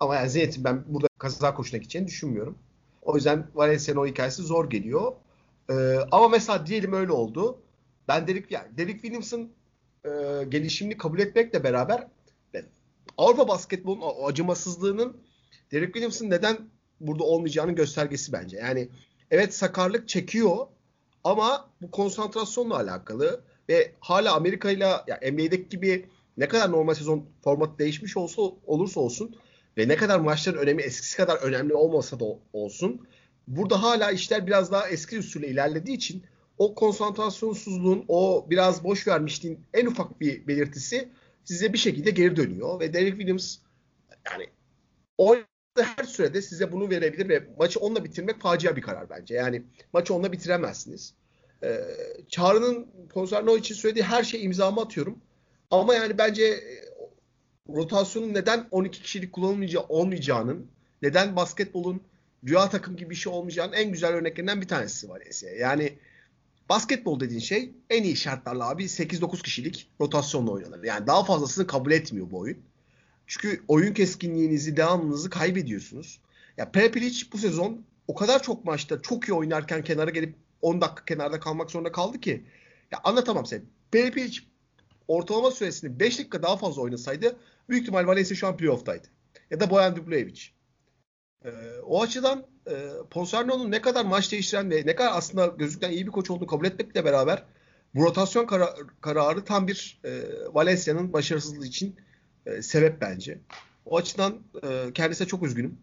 [0.00, 2.58] Ama yani Zenit'in ben burada kaza koşuna gideceğini düşünmüyorum.
[3.02, 5.12] O yüzden Valencia'nın o hikayesi zor geliyor.
[5.70, 7.58] Ee, ama mesela diyelim öyle oldu.
[8.08, 9.52] Ben Derek, yani Derek Williams'ın
[10.04, 10.10] e,
[10.48, 12.06] gelişimini kabul etmekle beraber
[13.20, 15.16] Avrupa basketbolunun acımasızlığının
[15.72, 16.58] Derek Williams'ın neden
[17.00, 18.56] burada olmayacağının göstergesi bence.
[18.56, 18.88] Yani
[19.30, 20.66] evet sakarlık çekiyor
[21.24, 26.06] ama bu konsantrasyonla alakalı ve hala Amerika ile yani NBA'deki gibi
[26.36, 29.36] ne kadar normal sezon formatı değişmiş olsa olursa olsun
[29.78, 33.06] ve ne kadar maçların önemi eskisi kadar önemli olmasa da olsun
[33.48, 36.24] burada hala işler biraz daha eski usulle ilerlediği için
[36.58, 41.08] o konsantrasyonsuzluğun, o biraz boş vermişliğin en ufak bir belirtisi
[41.44, 43.56] size bir şekilde geri dönüyor ve Derek Williams
[44.30, 44.46] yani
[45.18, 45.46] oynadığı
[45.96, 49.34] her sürede size bunu verebilir ve maçı onunla bitirmek facia bir karar bence.
[49.34, 49.62] Yani
[49.92, 51.14] maçı onunla bitiremezsiniz.
[51.62, 51.80] Ee,
[52.28, 55.18] Çağrı'nın Ponzarno için söylediği her şey imzamı atıyorum.
[55.70, 56.90] Ama yani bence e,
[57.68, 60.70] rotasyonun neden 12 kişilik kullanılmayacağı olmayacağının,
[61.02, 62.02] neden basketbolun
[62.48, 65.50] rüya takım gibi bir şey olmayacağının en güzel örneklerinden bir tanesi var Valencia.
[65.50, 65.98] Yani
[66.70, 70.84] basketbol dediğin şey en iyi şartlarla abi 8-9 kişilik rotasyonla oynanır.
[70.84, 72.58] Yani daha fazlasını kabul etmiyor bu oyun.
[73.26, 76.20] Çünkü oyun keskinliğinizi, devamınızı kaybediyorsunuz.
[76.56, 81.04] Ya Prepilic bu sezon o kadar çok maçta çok iyi oynarken kenara gelip 10 dakika
[81.04, 82.44] kenarda kalmak zorunda kaldı ki
[82.92, 83.62] ya anlatamam size.
[83.92, 84.40] Prepilic
[85.08, 87.36] ortalama süresini 5 dakika daha fazla oynasaydı
[87.68, 89.06] büyük ihtimal Valencia şu an playoff'taydı.
[89.50, 90.42] Ya da Boyan Dubljevic.
[91.44, 91.50] Ee,
[91.86, 96.12] o açıdan e, Ponserno'nun ne kadar maç değiştiren ve ne kadar aslında gözükten iyi bir
[96.12, 97.44] koç olduğunu kabul etmekle beraber
[97.94, 100.10] bu rotasyon kara, kararı tam bir e,
[100.54, 101.96] Valencia'nın başarısızlığı için
[102.46, 103.38] e, sebep bence.
[103.86, 105.78] O açıdan e, kendisine çok üzgünüm.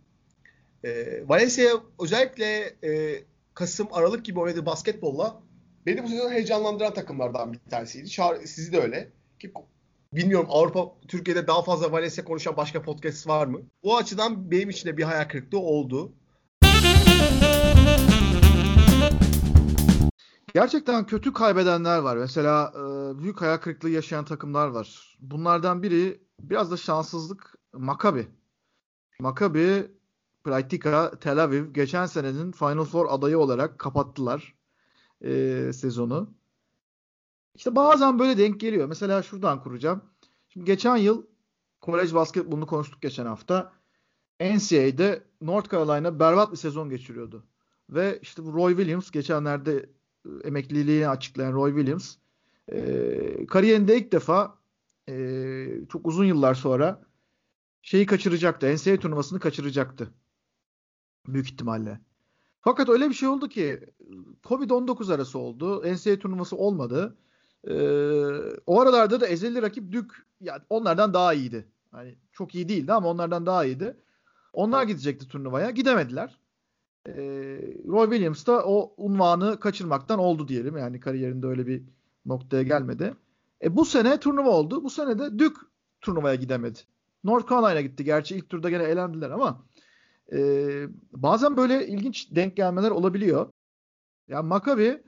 [0.84, 3.24] E, Valencia özellikle e,
[3.54, 5.42] Kasım, Aralık gibi oynadığı basketbolla
[5.86, 8.10] beni bu sezon heyecanlandıran takımlardan bir tanesiydi.
[8.10, 9.10] Çağrı, sizi de öyle.
[9.40, 9.52] Ki
[10.14, 13.62] bilmiyorum Avrupa, Türkiye'de daha fazla Valencia konuşan başka podcast var mı?
[13.82, 16.14] O açıdan benim için de bir hayal kırıklığı oldu.
[20.54, 22.18] Gerçekten kötü kaybedenler var.
[22.18, 25.18] Mesela e, büyük hayal kırıklığı yaşayan takımlar var.
[25.20, 28.28] Bunlardan biri biraz da şanssızlık Maccabi.
[29.20, 29.92] Maccabi
[30.44, 34.56] Praktika Tel Aviv geçen senenin Final Four adayı olarak kapattılar
[35.22, 36.30] e, sezonu.
[37.56, 38.88] İşte bazen böyle denk geliyor.
[38.88, 40.02] Mesela şuradan kuracağım.
[40.50, 41.26] Şimdi geçen yıl
[41.82, 43.74] kolej basketbolunu konuştuk geçen hafta.
[44.42, 47.44] NCAA'de North Carolina berbat bir sezon geçiriyordu.
[47.90, 49.90] Ve işte Roy Williams geçenlerde
[50.44, 52.16] emekliliğini açıklayan Roy Williams
[52.72, 54.58] e, kariyerinde ilk defa
[55.10, 57.02] e, çok uzun yıllar sonra
[57.82, 58.76] şeyi kaçıracaktı.
[58.76, 60.14] NCAA turnuvasını kaçıracaktı.
[61.28, 62.00] Büyük ihtimalle.
[62.62, 63.80] Fakat öyle bir şey oldu ki
[64.44, 65.94] Covid-19 arası oldu.
[65.94, 67.18] NCAA turnuvası olmadı.
[67.68, 67.74] Ee,
[68.66, 71.68] o aralarda da ezeli rakip Dük yani onlardan daha iyiydi.
[71.92, 73.98] Hani çok iyi değildi ama onlardan daha iyiydi.
[74.54, 75.70] Onlar gidecekti turnuvaya.
[75.72, 76.38] Gidemediler.
[77.08, 77.14] Ee,
[77.88, 80.78] Roy Williams da o unvanı kaçırmaktan oldu diyelim.
[80.78, 81.84] Yani kariyerinde öyle bir
[82.26, 83.14] noktaya gelmedi.
[83.64, 84.84] E, bu sene turnuva oldu.
[84.84, 85.58] Bu sene de Dük
[86.02, 86.80] turnuvaya gidemedi.
[87.24, 88.04] North Carolina gitti.
[88.04, 89.64] Gerçi ilk turda gene elendiler ama
[90.34, 90.40] e,
[91.12, 93.52] bazen böyle ilginç denk gelmeler olabiliyor.
[94.28, 95.04] Yani Maccabi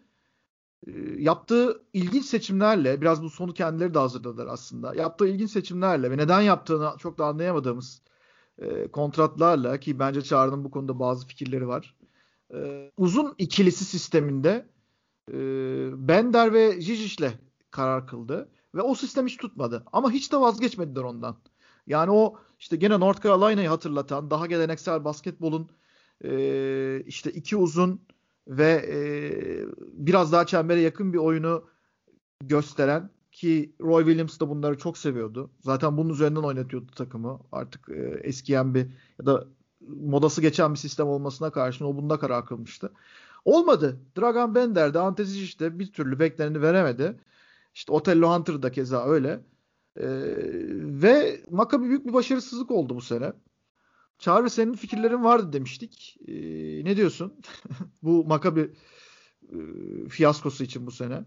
[0.88, 4.96] e, yaptığı ilginç seçimlerle biraz bu sonu kendileri de hazırladılar aslında.
[4.96, 8.02] Yaptığı ilginç seçimlerle ve neden yaptığını çok da anlayamadığımız
[8.62, 11.96] e, kontratlarla ki bence Çağrı'nın bu konuda bazı fikirleri var.
[12.54, 14.70] E, uzun ikilisi sisteminde
[15.32, 15.38] e,
[16.08, 17.32] Bender ve Jijic'le
[17.72, 19.84] karar kıldı ve o sistem hiç tutmadı.
[19.92, 21.38] Ama hiç de vazgeçmediler ondan.
[21.88, 25.70] Yani o işte gene North Carolina'yı hatırlatan daha geleneksel basketbolun
[27.06, 28.02] işte iki uzun
[28.48, 28.90] ve
[29.82, 31.64] biraz daha çembere yakın bir oyunu
[32.42, 35.52] gösteren ki Roy Williams da bunları çok seviyordu.
[35.62, 37.40] Zaten bunun üzerinden oynatıyordu takımı.
[37.52, 38.88] Artık e, eskiyen bir
[39.20, 39.48] ya da
[39.88, 42.92] modası geçen bir sistem olmasına karşın o bunda karar kılmıştı.
[43.46, 44.00] Olmadı.
[44.18, 47.20] Dragan Bender de Antesic işte bir türlü bekleneni veremedi.
[47.76, 49.30] İşte Otello Hunter da keza öyle.
[49.98, 50.08] Ee,
[51.02, 53.34] ve Maccabi büyük bir başarısızlık oldu bu sene.
[54.20, 56.18] Çağrı senin fikirlerin vardı demiştik.
[56.28, 56.34] Ee,
[56.86, 57.34] ne diyorsun?
[58.04, 58.72] bu Maccabi
[59.54, 59.58] e,
[60.10, 61.26] fiyaskosu için bu sene.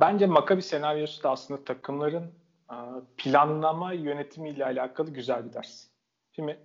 [0.00, 2.32] Bence Maccabi senaryosu da aslında takımların
[2.70, 2.76] e,
[3.16, 5.86] planlama yönetimiyle alakalı güzel bir ders.
[6.32, 6.58] Şimdi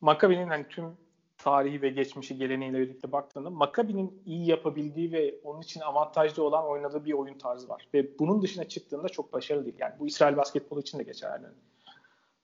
[0.00, 0.96] Maccabi'nin hani tüm
[1.38, 7.04] tarihi ve geçmişi geleneğiyle birlikte baktığında Maccabi'nin iyi yapabildiği ve onun için avantajlı olan oynadığı
[7.04, 7.88] bir oyun tarzı var.
[7.94, 9.76] Ve bunun dışına çıktığında çok başarılı değil.
[9.78, 11.46] Yani bu İsrail basketbolu için de geçerli.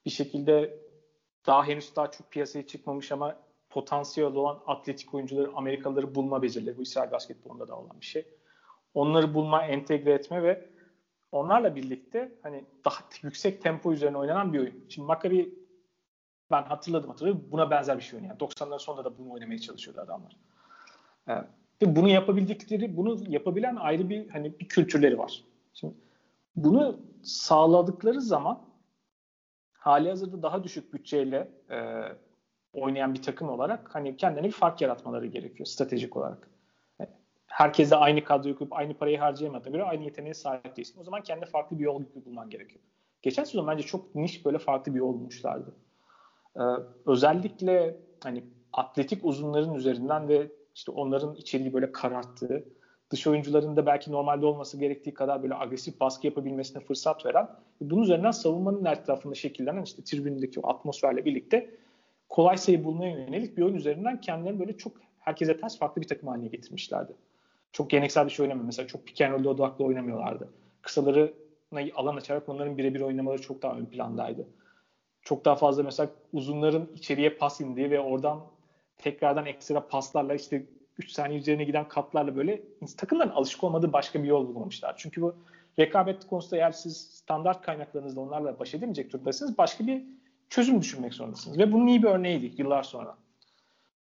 [0.06, 0.80] Bir şekilde
[1.46, 3.36] daha henüz daha çok piyasaya çıkmamış ama
[3.70, 6.76] potansiyel olan atletik oyuncuları, Amerikalıları bulma becerileri.
[6.76, 8.26] Bu İsrail basketbolunda da olan bir şey.
[8.94, 10.70] Onları bulma, entegre etme ve
[11.32, 14.84] onlarla birlikte hani daha yüksek tempo üzerine oynanan bir oyun.
[14.88, 15.54] Şimdi Maccabi
[16.50, 17.48] ben hatırladım hatırladım.
[17.50, 18.36] Buna benzer bir şey oynuyor.
[18.40, 20.36] Yani 90'ların sonunda da bunu oynamaya çalışıyordu adamlar.
[21.26, 21.44] Evet.
[21.82, 25.44] Ve bunu yapabildikleri, bunu yapabilen ayrı bir hani bir kültürleri var.
[25.74, 25.94] Şimdi
[26.56, 28.60] bunu sağladıkları zaman
[29.72, 32.02] hali hazırda daha düşük bütçeyle e,
[32.72, 36.50] oynayan bir takım olarak hani kendine bir fark yaratmaları gerekiyor stratejik olarak.
[37.48, 41.00] Herkese aynı kadroyu kurup aynı parayı harcayamadığına göre aynı yeteneğe sahip değilsin.
[41.00, 42.80] O zaman kendi farklı bir yol bulman gerekiyor.
[43.22, 45.74] Geçen sezon bence çok niş böyle farklı bir yol bulmuşlardı.
[46.56, 46.60] Ee,
[47.06, 52.64] özellikle hani atletik uzunların üzerinden ve işte onların içeriği böyle kararttığı,
[53.10, 57.48] dış oyuncuların da belki normalde olması gerektiği kadar böyle agresif baskı yapabilmesine fırsat veren,
[57.80, 61.70] bunun üzerinden savunmanın etrafında şekillenen işte tribündeki o atmosferle birlikte
[62.28, 66.28] kolay sayı bulmaya yönelik bir oyun üzerinden kendilerini böyle çok herkese ters farklı bir takım
[66.28, 67.12] haline getirmişlerdi.
[67.72, 68.66] Çok geleneksel bir şey oynamıyor.
[68.66, 70.52] Mesela çok pick and roll odaklı oynamıyorlardı.
[70.82, 71.34] Kısaları
[71.94, 74.48] alan açarak onların birebir oynamaları çok daha ön plandaydı.
[75.22, 78.40] Çok daha fazla mesela uzunların içeriye pas indiği ve oradan
[78.96, 80.66] tekrardan ekstra paslarla işte
[80.98, 82.62] 3 saniye üzerine giden katlarla böyle
[82.96, 84.94] takımların alışık olmadığı başka bir yol bulmamışlar.
[84.96, 85.36] Çünkü bu
[85.78, 90.04] rekabet konusunda eğer siz standart kaynaklarınızla onlarla baş edemeyecek durumdasınız başka bir
[90.48, 91.58] çözüm düşünmek zorundasınız.
[91.58, 93.18] Ve bunun iyi bir örneğiydi yıllar sonra.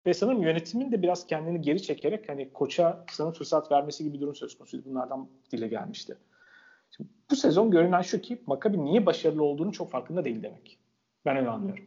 [0.07, 4.21] Ve sanırım yönetimin de biraz kendini geri çekerek hani koça sana fırsat vermesi gibi bir
[4.21, 4.83] durum söz konusuydu.
[4.89, 6.17] Bunlardan dile gelmişti.
[6.91, 10.79] Şimdi bu sezon görünen şu ki Maccabi niye başarılı olduğunu çok farkında değil demek.
[11.25, 11.85] Ben öyle anlıyorum.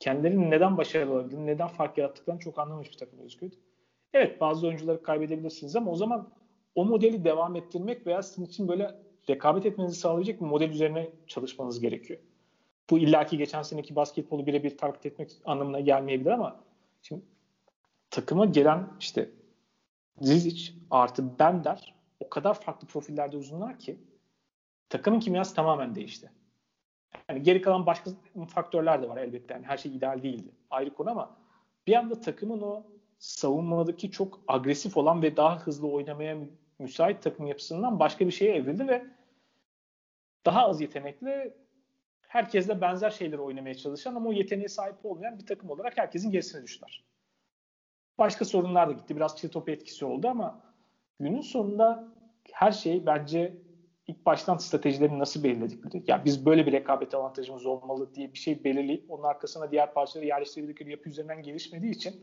[0.00, 3.56] Kendilerinin neden başarılı olabildiğini, neden fark yarattıklarını çok anlamış bir takım gözüküyordu.
[4.12, 6.28] Evet bazı oyuncuları kaybedebilirsiniz ama o zaman
[6.74, 8.94] o modeli devam ettirmek veya sizin için böyle
[9.30, 12.20] rekabet etmenizi sağlayacak bir model üzerine çalışmanız gerekiyor.
[12.90, 16.71] Bu illaki geçen seneki basketbolu birebir taklit etmek anlamına gelmeyebilir ama
[17.02, 17.22] şimdi
[18.10, 19.30] takıma gelen işte
[20.20, 23.98] Zizic artı Bender o kadar farklı profillerde uzunlar ki
[24.88, 26.30] takımın kimyası tamamen değişti.
[27.28, 28.10] Yani geri kalan başka
[28.48, 29.54] faktörler de var elbette.
[29.54, 30.50] Yani her şey ideal değildi.
[30.70, 31.36] Ayrı konu ama
[31.86, 32.86] bir anda takımın o
[33.18, 36.38] savunmadaki çok agresif olan ve daha hızlı oynamaya
[36.78, 39.06] müsait takım yapısından başka bir şeye evrildi ve
[40.44, 41.54] daha az yetenekli
[42.32, 46.62] herkesle benzer şeyleri oynamaya çalışan ama o yeteneğe sahip olmayan bir takım olarak herkesin gerisine
[46.62, 47.04] düştüler.
[48.18, 49.16] Başka sorunlar da gitti.
[49.16, 50.60] Biraz çiğ topu etkisi oldu ama
[51.20, 52.08] günün sonunda
[52.52, 53.56] her şey bence
[54.06, 56.04] ilk baştan stratejilerini nasıl belirledikleri.
[56.06, 60.26] Ya biz böyle bir rekabet avantajımız olmalı diye bir şey belirleyip onun arkasına diğer parçaları
[60.26, 62.14] yerleştirdikleri yapı üzerinden gelişmediği için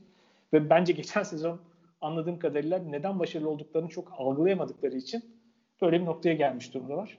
[0.53, 1.61] ve bence geçen sezon
[2.01, 5.23] anladığım kadarıyla neden başarılı olduklarını çok algılayamadıkları için
[5.81, 7.17] böyle bir noktaya gelmiş durumdalar.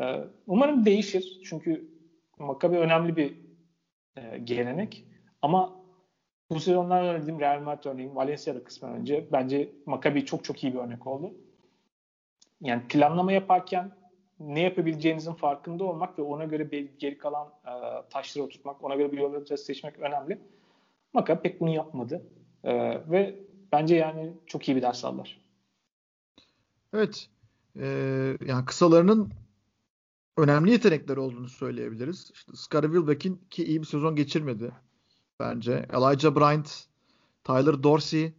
[0.00, 1.40] Ee, umarım değişir.
[1.44, 1.91] Çünkü
[2.38, 3.36] Maccabi önemli bir
[4.16, 5.04] e, gelenek.
[5.42, 5.82] Ama
[6.50, 10.78] bu sezonlar önerdiğim Real Madrid örneğin Valencia'da kısmen önce bence Maccabi çok çok iyi bir
[10.78, 11.34] örnek oldu.
[12.60, 13.92] Yani planlama yaparken
[14.40, 17.72] ne yapabileceğinizin farkında olmak ve ona göre geri kalan e,
[18.10, 20.38] taşları oturtmak, ona göre bir yol seçmek önemli.
[21.12, 22.22] Maccabi pek bunu yapmadı.
[22.64, 22.74] E,
[23.10, 23.38] ve
[23.72, 25.40] bence yani çok iyi bir ders aldılar.
[26.94, 27.28] Evet.
[27.76, 29.32] Ee, yani kısalarının
[30.36, 32.30] önemli yetenekleri olduğunu söyleyebiliriz.
[32.34, 34.72] İşte Scottie Wilbeck'in ki iyi bir sezon geçirmedi
[35.40, 35.86] bence.
[35.92, 36.86] Elijah Bryant,
[37.44, 38.32] Tyler Dorsey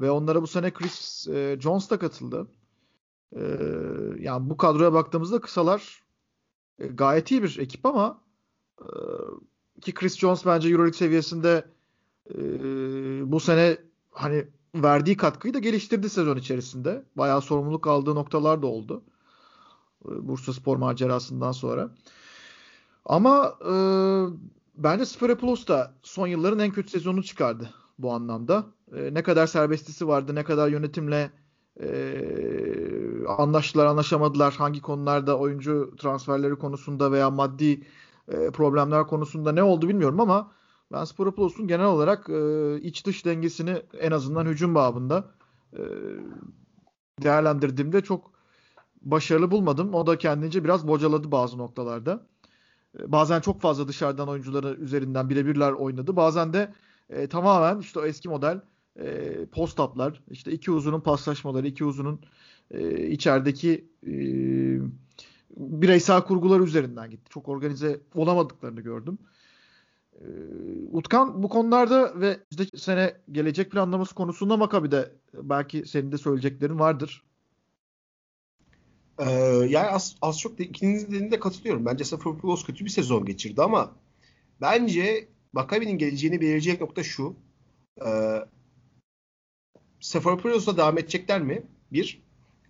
[0.00, 2.46] ve onlara bu sene Chris e, Jones da katıldı.
[3.36, 3.40] E,
[4.18, 6.02] yani bu kadroya baktığımızda kısalar
[6.78, 8.20] e, gayet iyi bir ekip ama
[8.80, 8.86] e,
[9.80, 11.64] ki Chris Jones bence EuroLeague seviyesinde
[12.30, 12.38] e,
[13.32, 13.78] bu sene
[14.10, 17.04] hani verdiği katkıyı da geliştirdi sezon içerisinde.
[17.16, 19.04] Bayağı sorumluluk aldığı noktalar da oldu.
[20.08, 21.90] E, Bursa Spor macerasından sonra.
[23.04, 23.74] Ama e,
[24.76, 28.66] bence Sferapulos da son yılların en kötü sezonu çıkardı bu anlamda.
[28.96, 31.30] E, ne kadar serbestisi vardı, ne kadar yönetimle
[31.80, 37.86] e, anlaştılar, anlaşamadılar, hangi konularda oyuncu transferleri konusunda veya maddi
[38.28, 40.52] e, problemler konusunda ne oldu bilmiyorum ama
[40.92, 45.24] ben Sporopoulos'un genel olarak e, iç dış dengesini en azından hücum babında
[45.72, 45.82] e,
[47.22, 48.30] değerlendirdiğimde çok
[49.02, 49.94] başarılı bulmadım.
[49.94, 52.26] O da kendince biraz bocaladı bazı noktalarda.
[52.98, 56.16] E, bazen çok fazla dışarıdan oyuncuları üzerinden birebirler oynadı.
[56.16, 56.74] Bazen de
[57.10, 58.60] e, tamamen işte o eski model
[59.00, 62.20] e, post-up'lar, işte iki uzunun paslaşmaları, iki uzunun
[62.70, 64.12] e, içerideki e,
[65.56, 67.30] bireysel kurgular üzerinden gitti.
[67.30, 69.18] Çok organize olamadıklarını gördüm.
[70.20, 70.26] E,
[70.92, 77.22] Utkan bu konularda ve işte sene gelecek planlaması konusunda Makabi'de belki senin de söyleyeceklerin vardır.
[79.18, 79.30] Ee,
[79.68, 81.86] yani az, az çok de, ikinizin dediğinde katılıyorum.
[81.86, 83.92] Bence Safaropoulos kötü bir sezon geçirdi ama
[84.60, 87.36] bence Maccabi'nin geleceğini belirleyecek nokta şu.
[88.06, 88.38] Ee,
[90.00, 91.62] Safaropoulos'la devam edecekler mi?
[91.92, 92.22] Bir.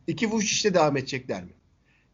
[0.07, 1.53] İki Vucic'le devam edecekler mi?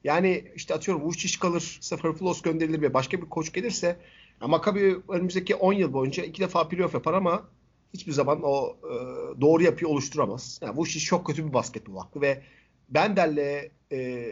[0.04, 3.96] Yani işte atıyorum Vucic kalır, Safaropoulos gönderilir ve başka bir koç gelirse
[4.40, 7.48] Maccabi önümüzdeki 10 yıl boyunca iki defa playoff yapar ama
[7.94, 8.94] hiçbir zaman o e,
[9.40, 10.60] doğru yapıyı oluşturamaz.
[10.62, 12.42] Yani Vucic çok kötü bir basketbol aklı ve
[12.88, 14.28] Bender'le e,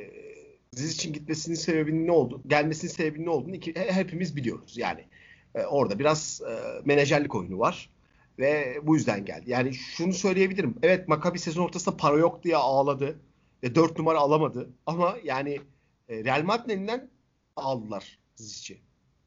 [0.73, 2.43] Zizic'in gitmesinin sebebinin ne oldu?
[2.47, 4.77] Gelmesinin sebebinin ne olduğunu iki, hepimiz biliyoruz.
[4.77, 5.05] Yani
[5.55, 7.91] e, orada biraz e, menajerlik oyunu var
[8.39, 9.51] ve bu yüzden geldi.
[9.51, 10.75] Yani şunu söyleyebilirim.
[10.83, 13.21] Evet Maccabi sezon ortasında para yok diye ağladı
[13.63, 14.71] ve 4 numara alamadı.
[14.87, 15.61] Ama yani
[16.09, 17.11] e, Real Madrid'in elinden
[17.57, 18.79] aldılar Zizic'i.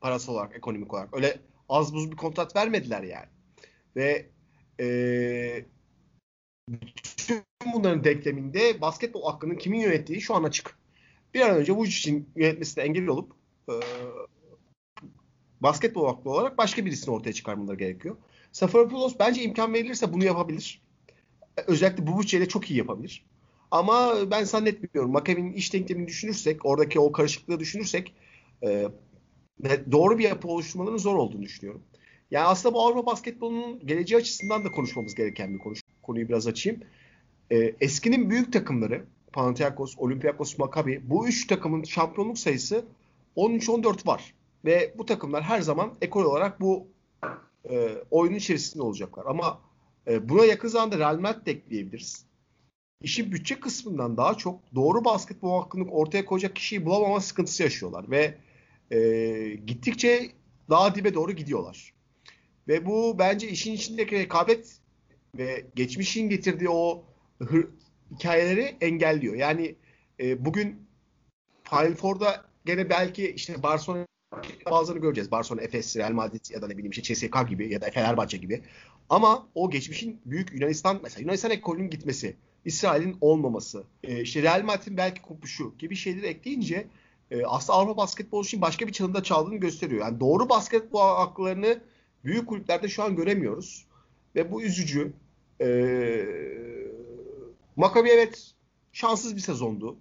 [0.01, 1.15] Parası olarak, ekonomik olarak.
[1.15, 3.27] Öyle az buz bir kontrat vermediler yani.
[3.95, 4.29] Ve
[4.79, 5.65] e,
[7.65, 10.77] bunların denkleminde basketbol hakkının kimin yönettiği şu an açık.
[11.33, 13.31] Bir an önce Vujicic'in yönetmesine engel olup
[13.69, 13.73] e,
[15.61, 18.17] basketbol aklı olarak başka birisini ortaya çıkarmaları gerekiyor.
[18.51, 20.81] Safaropoulos bence imkan verilirse bunu yapabilir.
[21.67, 23.25] Özellikle bu bütçeyle çok iyi yapabilir.
[23.71, 25.11] Ama ben zannetmiyorum.
[25.11, 28.15] Makabi'nin iş denklemini düşünürsek, oradaki o karışıklığı düşünürsek
[28.63, 28.87] e,
[29.91, 31.83] doğru bir yapı oluşturmalarının zor olduğunu düşünüyorum.
[32.31, 35.73] Yani aslında bu Avrupa basketbolunun geleceği açısından da konuşmamız gereken bir konu.
[36.01, 36.81] Konuyu biraz açayım.
[37.51, 42.85] E, eskinin büyük takımları Panathinaikos, Olympiakos, Maccabi bu üç takımın şampiyonluk sayısı
[43.37, 44.33] 13-14 var.
[44.65, 46.87] Ve bu takımlar her zaman ekol olarak bu
[47.69, 49.25] e, oyunun içerisinde olacaklar.
[49.25, 49.61] Ama
[50.07, 52.25] e, buna yakın zamanda Real Madrid ekleyebiliriz.
[53.01, 58.11] İşin bütçe kısmından daha çok doğru basketbol hakkını ortaya koyacak kişiyi bulamama sıkıntısı yaşıyorlar.
[58.11, 58.35] Ve
[58.91, 58.99] e,
[59.65, 60.31] gittikçe
[60.69, 61.93] daha dibe doğru gidiyorlar.
[62.67, 64.79] Ve bu bence işin içindeki rekabet
[65.37, 67.03] ve geçmişin getirdiği o
[67.39, 67.67] hır,
[68.11, 69.35] hikayeleri engelliyor.
[69.35, 69.75] Yani
[70.19, 70.87] e, bugün
[71.63, 74.05] Final Four'da gene belki işte Barcelona
[74.71, 75.31] bazılarını göreceğiz.
[75.31, 78.63] Barcelona, Efes, Real Madrid ya da ne bileyim işte CSKA gibi ya da Fenerbahçe gibi.
[79.09, 82.35] Ama o geçmişin büyük Yunanistan mesela Yunanistan ekolünün gitmesi,
[82.65, 86.87] İsrail'in olmaması, e, işte Real Madrid'in belki kopuşu gibi şeyleri ekleyince
[87.31, 90.01] e, aslında Avrupa basketbolu için başka bir çağında çaldığını gösteriyor.
[90.01, 91.79] Yani doğru basketbol haklarını
[92.23, 93.87] büyük kulüplerde şu an göremiyoruz.
[94.35, 95.13] Ve bu üzücü.
[95.61, 95.67] E,
[97.79, 98.53] Maccabi evet
[98.91, 99.97] şanssız bir sezondu.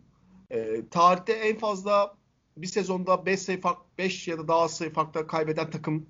[0.51, 2.17] E, tarihte en fazla
[2.57, 6.07] bir sezonda 5 sayı fark 5 ya da daha sayı farkla kaybeden takım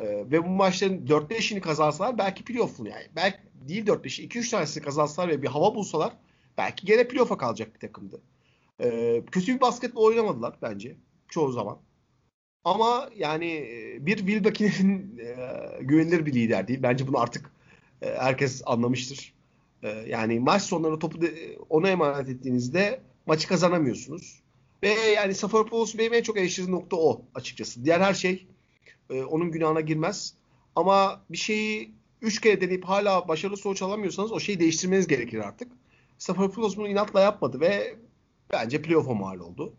[0.00, 3.06] e, ve bu maçların 4-5'ini kazansalar belki playoff'un yani.
[3.16, 6.16] Belki değil 4-5'i 2-3 tanesini kazansalar ve bir hava bulsalar
[6.58, 8.20] belki gene playoff'a kalacak bir takımdı.
[8.80, 10.96] E, kötü bir basketbol oynamadılar bence
[11.28, 11.78] çoğu zaman.
[12.64, 16.82] Ama yani e, bir Will e, güvenilir bir lider değil.
[16.82, 17.50] Bence bunu artık
[18.02, 19.34] e, herkes anlamıştır.
[19.84, 24.42] E, yani maç sonları topu de, ona emanet ettiğinizde maçı kazanamıyorsunuz.
[24.82, 27.84] Ve yani Safaropoulos benim en çok eleştirdiğim nokta o açıkçası.
[27.84, 28.46] Diğer her şey
[29.10, 30.34] e, onun günahına girmez.
[30.76, 35.72] Ama bir şeyi üç kere deneyip hala başarılı sonuç alamıyorsanız o şeyi değiştirmeniz gerekir artık.
[36.18, 37.96] Safaropoulos bunu inatla yapmadı ve
[38.52, 39.72] bence playoff'a mal oldu.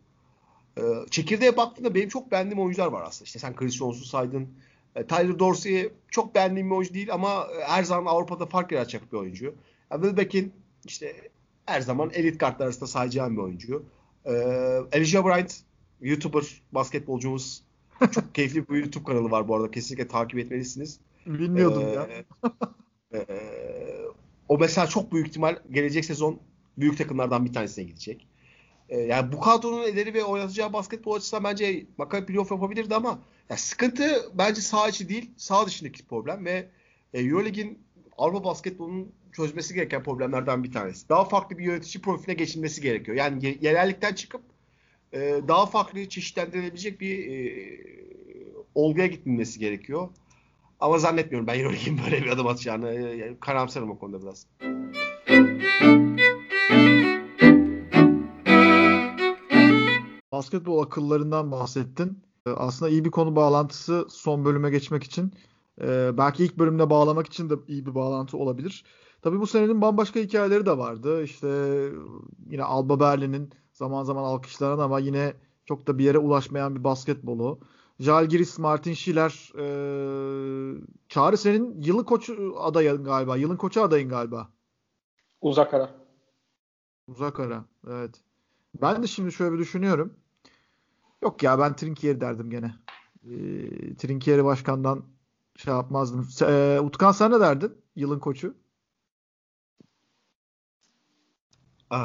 [0.77, 0.81] E,
[1.11, 3.25] çekirdeğe baktığında benim çok beğendiğim oyuncular var aslında.
[3.25, 4.49] İşte sen Chris Jones'u saydın.
[4.95, 9.17] E, Tyler Dorsey'i çok beğendiğim bir oyuncu değil ama her zaman Avrupa'da fark yaratacak bir
[9.17, 9.55] oyuncu.
[9.91, 10.53] Yani Will Beck'in
[10.85, 11.29] işte
[11.65, 13.85] her zaman elit kartlar arasında sayacağım bir oyuncu.
[14.25, 14.31] Ee,
[14.91, 15.61] Elijah Bryant
[16.01, 17.63] YouTuber basketbolcumuz.
[18.11, 19.71] Çok keyifli bir YouTube kanalı var bu arada.
[19.71, 20.99] Kesinlikle takip etmelisiniz.
[21.25, 22.07] Bilmiyordum ee, ya.
[23.13, 23.25] e,
[24.49, 26.39] o mesela çok büyük ihtimal gelecek sezon
[26.77, 28.27] büyük takımlardan bir tanesine gidecek.
[28.89, 33.19] E, yani bu kadronun ederi ve oynatacağı basketbol açısından bence Maccabi playoff yapabilirdi ama
[33.49, 36.69] ya sıkıntı bence sağ içi değil, sağ dışındaki problem ve
[37.13, 37.79] e, Euroleague'in
[38.17, 41.09] Avrupa basketbolunun çözmesi gereken problemlerden bir tanesi.
[41.09, 43.17] Daha farklı bir yönetici profiline geçilmesi gerekiyor.
[43.17, 44.41] Yani yerellikten çıkıp
[45.13, 47.45] e, daha farklı çeşitlendirilebilecek bir e,
[48.75, 50.09] olguya gitmesi gerekiyor.
[50.79, 52.91] Ama zannetmiyorum ben Euroleague'in böyle bir adım atacağını.
[52.91, 54.47] E, karamsarım o konuda biraz.
[60.31, 62.19] Basketbol akıllarından bahsettin.
[62.47, 65.33] E, aslında iyi bir konu bağlantısı son bölüme geçmek için.
[65.81, 68.83] Ee, belki ilk bölümde bağlamak için de iyi bir bağlantı olabilir.
[69.25, 71.23] Tabii bu senenin bambaşka hikayeleri de vardı.
[71.23, 71.47] İşte
[72.49, 75.33] yine Alba Berlin'in zaman zaman alkışlanan ama yine
[75.65, 77.59] çok da bir yere ulaşmayan bir basketbolu.
[77.99, 79.65] Jalgiris, Martin Schiller, e,
[81.09, 83.37] Çağrı senin yılın koçu adayın galiba.
[83.37, 84.49] Yılın koçu adayın galiba.
[85.41, 85.89] Uzak ara.
[87.07, 88.21] Uzak ara, evet.
[88.81, 90.13] Ben de şimdi şöyle bir düşünüyorum.
[91.21, 92.75] Yok ya ben Trinkieri derdim gene.
[93.23, 93.35] E,
[93.95, 95.05] Trinkieri başkandan
[95.55, 96.27] şey yapmazdım.
[96.41, 97.77] E, Utkan sen ne derdin?
[97.95, 98.64] Yılın koçu.
[101.91, 101.97] Ee,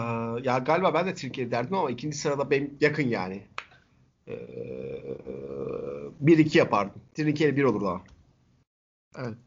[0.42, 3.46] ya galiba ben de Türkiye derdim ama ikinci sırada benim yakın yani.
[4.28, 4.38] Ee,
[6.20, 7.02] bir iki yapardım.
[7.14, 8.02] Trinkieri bir olur daha.
[9.18, 9.38] Evet.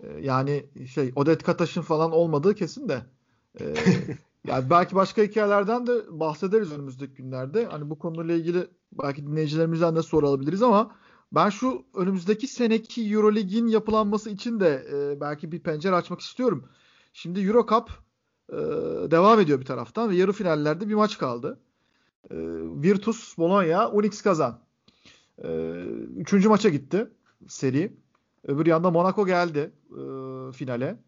[0.00, 3.02] Ee, yani şey Odet Kataş'ın falan olmadığı kesin de.
[3.60, 3.74] Ee,
[4.46, 7.64] yani belki başka hikayelerden de bahsederiz önümüzdeki günlerde.
[7.64, 10.96] Hani bu konuyla ilgili belki dinleyicilerimizden de soru alabiliriz ama
[11.32, 16.68] ben şu önümüzdeki seneki Eurolig'in yapılanması için de e, belki bir pencere açmak istiyorum.
[17.12, 17.90] Şimdi Euro Cup
[18.48, 18.56] e,
[19.10, 21.60] devam ediyor bir taraftan ve yarı finallerde bir maç kaldı.
[22.30, 22.36] E,
[22.82, 24.58] Virtus, Bologna, Unix Kazan.
[25.44, 25.48] E,
[26.16, 27.10] üçüncü maça gitti
[27.48, 27.96] seri.
[28.44, 30.02] Öbür yanda Monaco geldi e,
[30.52, 30.98] finale.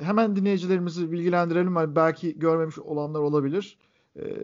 [0.00, 1.96] Hemen dinleyicilerimizi bilgilendirelim.
[1.96, 3.78] belki görmemiş olanlar olabilir.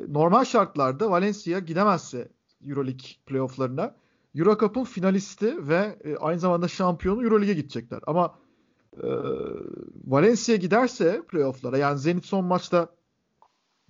[0.09, 2.29] Normal şartlarda Valencia gidemezse
[2.67, 3.95] Euroleague playofflarına
[4.35, 8.01] Eurocup'un finalisti ve e, aynı zamanda şampiyonu Euroleague'e gidecekler.
[8.07, 8.35] Ama
[8.97, 9.09] e,
[10.05, 12.89] Valencia giderse playofflara yani Zenit son maçta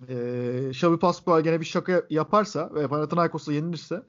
[0.09, 0.15] e,
[0.69, 4.03] Xavi Pascual gene bir şaka yaparsa ve Panathinaikos'a yenilirse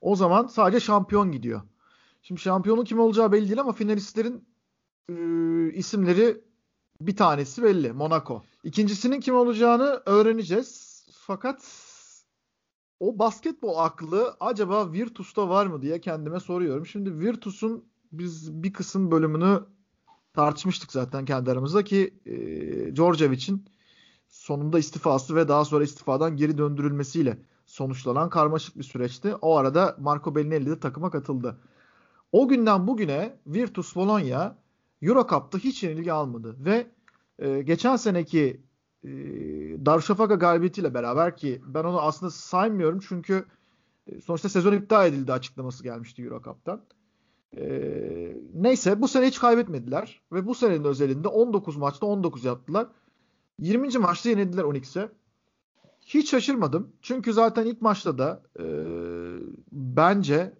[0.00, 1.62] o zaman sadece şampiyon gidiyor.
[2.22, 4.44] Şimdi şampiyonun kim olacağı belli değil ama finalistlerin
[5.08, 5.14] e,
[5.72, 6.44] isimleri
[7.00, 7.92] bir tanesi belli.
[7.92, 8.42] Monaco.
[8.64, 11.02] İkincisinin kim olacağını öğreneceğiz.
[11.12, 11.86] Fakat
[13.00, 16.86] o basketbol aklı acaba Virtus'ta var mı diye kendime soruyorum.
[16.86, 19.62] Şimdi Virtus'un biz bir kısım bölümünü
[20.36, 22.34] tartışmıştık zaten kendi aramızda ki e,
[22.96, 23.64] Djordjevic'in
[24.28, 29.34] sonunda istifası ve daha sonra istifadan geri döndürülmesiyle sonuçlanan karmaşık bir süreçti.
[29.34, 31.60] O arada Marco Bellinelli de takıma katıldı.
[32.32, 34.56] O günden bugüne Virtus Bologna
[35.02, 36.86] Eurocup'ta hiç yenilgi almadı ve
[37.38, 38.60] e, geçen seneki
[39.04, 39.10] e,
[39.86, 43.44] Darüşşafaka galibiyetiyle beraber ki ben onu aslında saymıyorum çünkü
[44.06, 46.80] e, sonuçta sezon iptal edildi açıklaması gelmişti Eurocup'tan.
[47.56, 52.86] E, neyse bu sene hiç kaybetmediler ve bu senenin özelinde 19 maçta 19 yaptılar.
[53.58, 53.98] 20.
[53.98, 55.08] maçta yenildiler 12'se.
[56.00, 56.92] Hiç şaşırmadım.
[57.02, 58.64] Çünkü zaten ilk maçta da e,
[59.72, 60.54] bence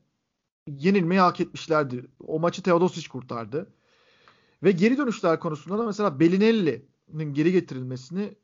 [0.67, 2.07] yenilmeyi hak etmişlerdi.
[2.27, 3.73] O maçı Teodosic kurtardı.
[4.63, 8.37] Ve geri dönüşler konusunda da mesela Bellinelli'nin geri getirilmesini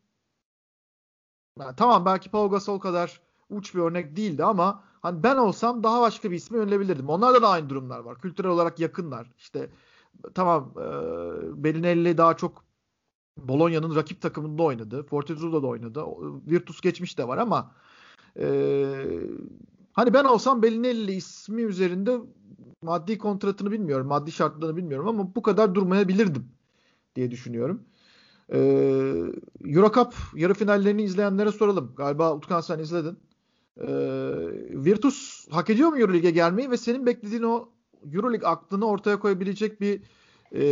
[1.59, 3.20] yani tamam belki Pau Gasol kadar
[3.51, 7.09] uç bir örnek değildi ama hani ben olsam daha başka bir ismi yönelebilirdim.
[7.09, 8.19] Onlarda da aynı durumlar var.
[8.19, 9.31] Kültürel olarak yakınlar.
[9.39, 9.71] İşte
[10.35, 10.85] tamam e,
[11.65, 12.65] Bellinelli daha çok
[13.39, 15.03] Bologna'nın rakip takımında oynadı.
[15.03, 16.05] Fortitudo'da da oynadı.
[16.47, 17.75] Virtus geçmiş de var ama
[18.39, 18.47] e,
[19.93, 22.21] hani ben olsam Bellinelli ismi üzerinde
[22.83, 24.07] maddi kontratını bilmiyorum.
[24.07, 26.49] Maddi şartlarını bilmiyorum ama bu kadar durmayabilirdim
[27.17, 27.83] diye düşünüyorum.
[28.53, 28.59] Ee,
[29.65, 31.93] Eurocup yarı finallerini izleyenlere soralım.
[31.97, 33.19] Galiba Utkan sen izledin.
[33.81, 33.87] Ee,
[34.85, 37.68] Virtus hak ediyor mu Euroleague'e gelmeyi ve senin beklediğin o
[38.12, 40.01] Euroleague aklını ortaya koyabilecek bir
[40.53, 40.64] e,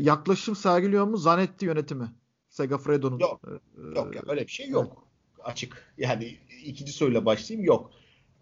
[0.00, 2.12] yaklaşım sergiliyor mu Zanetti yönetimi?
[2.48, 3.18] Sega Fredo'nun.
[3.18, 3.40] Yok.
[3.48, 4.86] Ee, yok ya öyle bir şey yok.
[4.86, 5.46] Evet.
[5.46, 5.94] Açık.
[5.98, 7.66] Yani ikinci soruyla başlayayım.
[7.66, 7.90] Yok.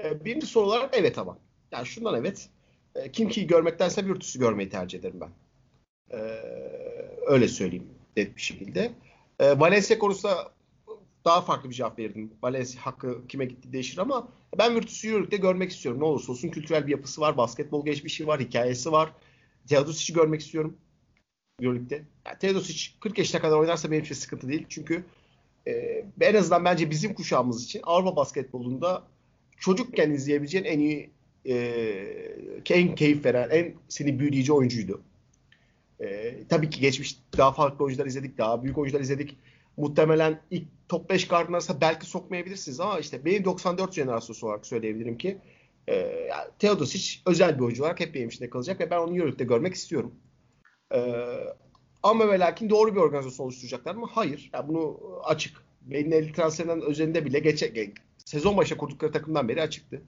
[0.04, 1.38] Ee, birinci soru olarak evet ama.
[1.72, 2.48] Yani şundan evet.
[2.94, 5.30] Ee, kim ki görmektense Virtus'u görmeyi tercih ederim ben.
[6.10, 6.18] Ee,
[7.26, 7.86] öyle söyleyeyim
[8.16, 8.92] net bir şekilde.
[9.40, 10.52] Ee, Valencia konusunda
[11.24, 12.30] daha farklı bir cevap verirdim.
[12.42, 16.00] Valencia hakkı kime gitti değişir ama ben Virtus'u Euroleague'de görmek istiyorum.
[16.00, 19.12] Ne olursa olsun kültürel bir yapısı var, basketbol geçmişi var, hikayesi var.
[19.68, 20.76] Teodosic'i görmek istiyorum
[21.60, 22.02] Euroleague'de.
[22.26, 24.66] Yani Teodosic 40 yaşına kadar oynarsa benim için sıkıntı değil.
[24.68, 25.04] Çünkü
[25.66, 29.02] e, en azından bence bizim kuşağımız için Avrupa basketbolunda
[29.56, 31.10] çocukken izleyebileceğin en iyi
[31.46, 31.54] e,
[32.70, 35.02] en keyif veren, en seni büyüleyici oyuncuydu.
[36.00, 39.36] E, tabii ki geçmiş daha farklı oyuncular izledik, daha büyük oyuncular izledik.
[39.76, 45.18] Muhtemelen ilk top 5 kartın arasında belki sokmayabilirsiniz ama işte benim 94 jenerasyonu olarak söyleyebilirim
[45.18, 45.38] ki
[45.86, 45.94] e,
[46.28, 49.74] yani Teodosic özel bir oyuncu olarak hep benim içinde kalacak ve ben onu Euroleague'de görmek
[49.74, 50.14] istiyorum.
[50.94, 51.00] E,
[52.02, 54.06] ama ve lakin doğru bir organizasyon oluşturacaklar mı?
[54.10, 54.50] Hayır.
[54.52, 55.64] Yani bunu açık.
[55.80, 60.02] Benim 50 transferinden özelinde bile geçe, sezon başı kurdukları takımdan beri açıktı.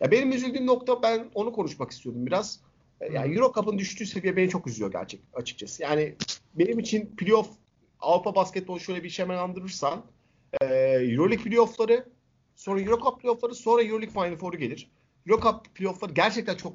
[0.00, 2.60] Ya benim üzüldüğüm nokta ben onu konuşmak istiyordum biraz.
[3.00, 5.82] E, yani Euro Cup'ın düştüğü seviye beni çok üzüyor gerçek açıkçası.
[5.82, 6.14] Yani
[6.54, 7.48] benim için playoff
[8.06, 10.04] Avrupa basketbolu şöyle bir şemalandırırsan
[10.60, 12.08] e, Euroleague playoff'ları
[12.56, 14.90] sonra Euro Cup playoff'ları sonra Euroleague Final Four'u gelir.
[15.26, 16.72] Euro Cup playoff'ları gerçekten çok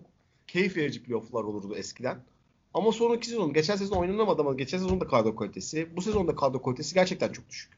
[0.48, 2.24] keyif verici playoff'lar olurdu eskiden.
[2.74, 6.36] Ama sonraki sezon, geçen sezon oynanamadı ama geçen sezon da kadro kalitesi, bu sezon da
[6.36, 7.72] kadro kalitesi gerçekten çok düşük.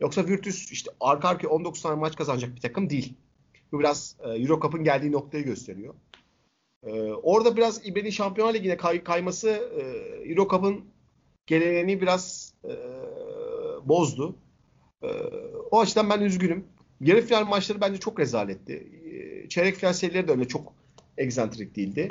[0.00, 3.14] Yoksa Virtus işte arka arkaya 19 tane maç kazanacak bir takım değil.
[3.72, 5.94] Bu biraz e, Euro Cup'ın geldiği noktayı gösteriyor.
[6.82, 9.82] E, orada biraz İBB'nin Şampiyonlar Ligi'ne kay, kayması e,
[10.30, 10.84] Euro Cup'ın
[11.46, 12.74] geleneğini biraz e,
[13.88, 14.36] bozdu.
[15.02, 15.08] E,
[15.70, 16.64] o açıdan ben üzgünüm.
[17.00, 18.72] Yarı final maçları bence çok rezaletti.
[19.12, 20.72] E, çeyrek final serileri de öyle çok
[21.18, 22.08] egzantrik değildi.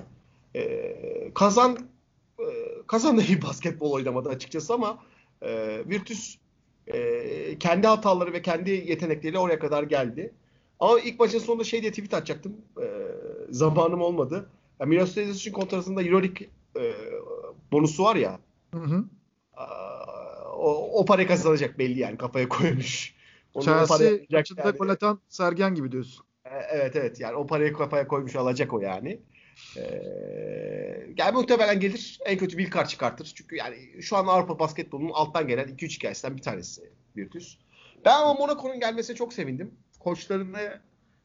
[0.55, 0.95] E,
[1.35, 1.77] kazan
[2.39, 2.45] e,
[2.87, 5.03] kazan da iyi basketbol oynamadı açıkçası ama
[5.41, 6.37] e, Virtus
[6.87, 10.33] e, kendi hataları ve kendi yetenekleriyle oraya kadar geldi.
[10.79, 12.55] Ama ilk maçın sonunda şey diye tweet atacaktım.
[12.81, 12.85] E,
[13.49, 14.49] zamanım olmadı.
[14.79, 16.47] Yani Milos için kontratında Euroleague
[16.79, 16.93] e,
[17.71, 18.39] bonusu var ya.
[18.73, 19.05] Hı hı.
[20.65, 23.15] O, o parayı kazanacak belli yani kafaya koymuş.
[23.53, 24.77] Onu Chelsea maçında yani.
[24.77, 26.25] gol atan Sergen gibi diyorsun.
[26.45, 29.19] E, evet evet yani o parayı kafaya koymuş alacak o yani.
[29.77, 30.01] Ee,
[31.17, 33.33] yani muhtemelen gelir en kötü bir kart çıkartır.
[33.35, 36.81] Çünkü yani şu an Avrupa basketbolunun alttan gelen 2-3 hikayesinden bir tanesi
[37.17, 37.57] Virtus.
[38.05, 40.81] Ben ama Monaco'nun gelmesine çok sevindim koçlarını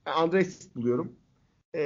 [0.06, 1.12] Andres buluyorum.
[1.74, 1.80] Ee,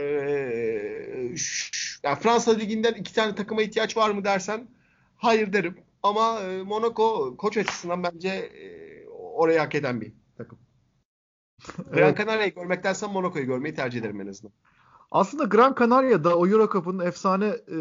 [2.03, 4.69] yani Fransa Ligi'nden iki tane takıma ihtiyaç var mı dersen
[5.17, 5.84] hayır derim.
[6.05, 8.69] Ama e, Monaco koç açısından bence e,
[9.09, 10.59] orayı hak eden bir takım.
[11.79, 11.95] evet.
[11.95, 14.53] Gran Canaria'yı görmektense Monaco'yu görmeyi tercih ederim en azından.
[15.11, 17.79] Aslında Gran Canaria'da o Euro Cup'ın efsane e,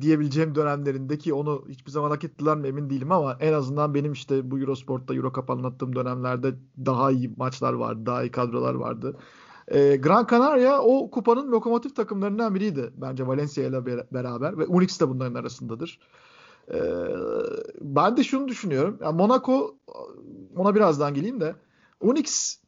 [0.00, 4.50] diyebileceğim dönemlerindeki onu hiçbir zaman hak ettiler mi emin değilim ama en azından benim işte
[4.50, 6.54] bu Eurosport'ta Euro Cup anlattığım dönemlerde
[6.86, 9.16] daha iyi maçlar vardı, daha iyi kadrolar vardı.
[9.68, 15.08] E, Gran Canaria o kupanın lokomotif takımlarından biriydi bence Valencia ile beraber ve Unix de
[15.08, 16.00] bunların arasındadır.
[16.70, 16.78] E,
[17.80, 18.98] ben de şunu düşünüyorum.
[19.02, 19.76] Yani Monaco
[20.56, 21.56] ona birazdan geleyim de
[22.00, 22.60] Unix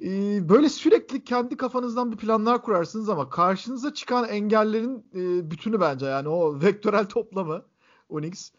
[0.00, 0.08] e,
[0.48, 6.28] böyle sürekli kendi kafanızdan bir planlar kurarsınız ama karşınıza çıkan engellerin e, bütünü bence yani
[6.28, 7.62] o vektörel toplamı
[8.08, 8.52] Unix.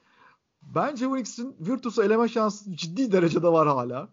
[0.61, 4.09] Bence Unix'in Virtus'u eleme şansı ciddi derecede var hala.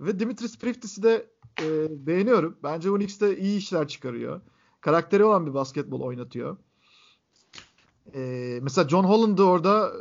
[0.00, 1.30] Ve Dimitris Priftis'i de
[1.62, 1.66] e,
[2.06, 2.58] beğeniyorum.
[2.62, 4.40] Bence Unix de iyi işler çıkarıyor.
[4.80, 6.56] Karakteri olan bir basketbol oynatıyor.
[8.14, 9.92] E, mesela John Holland'ı orada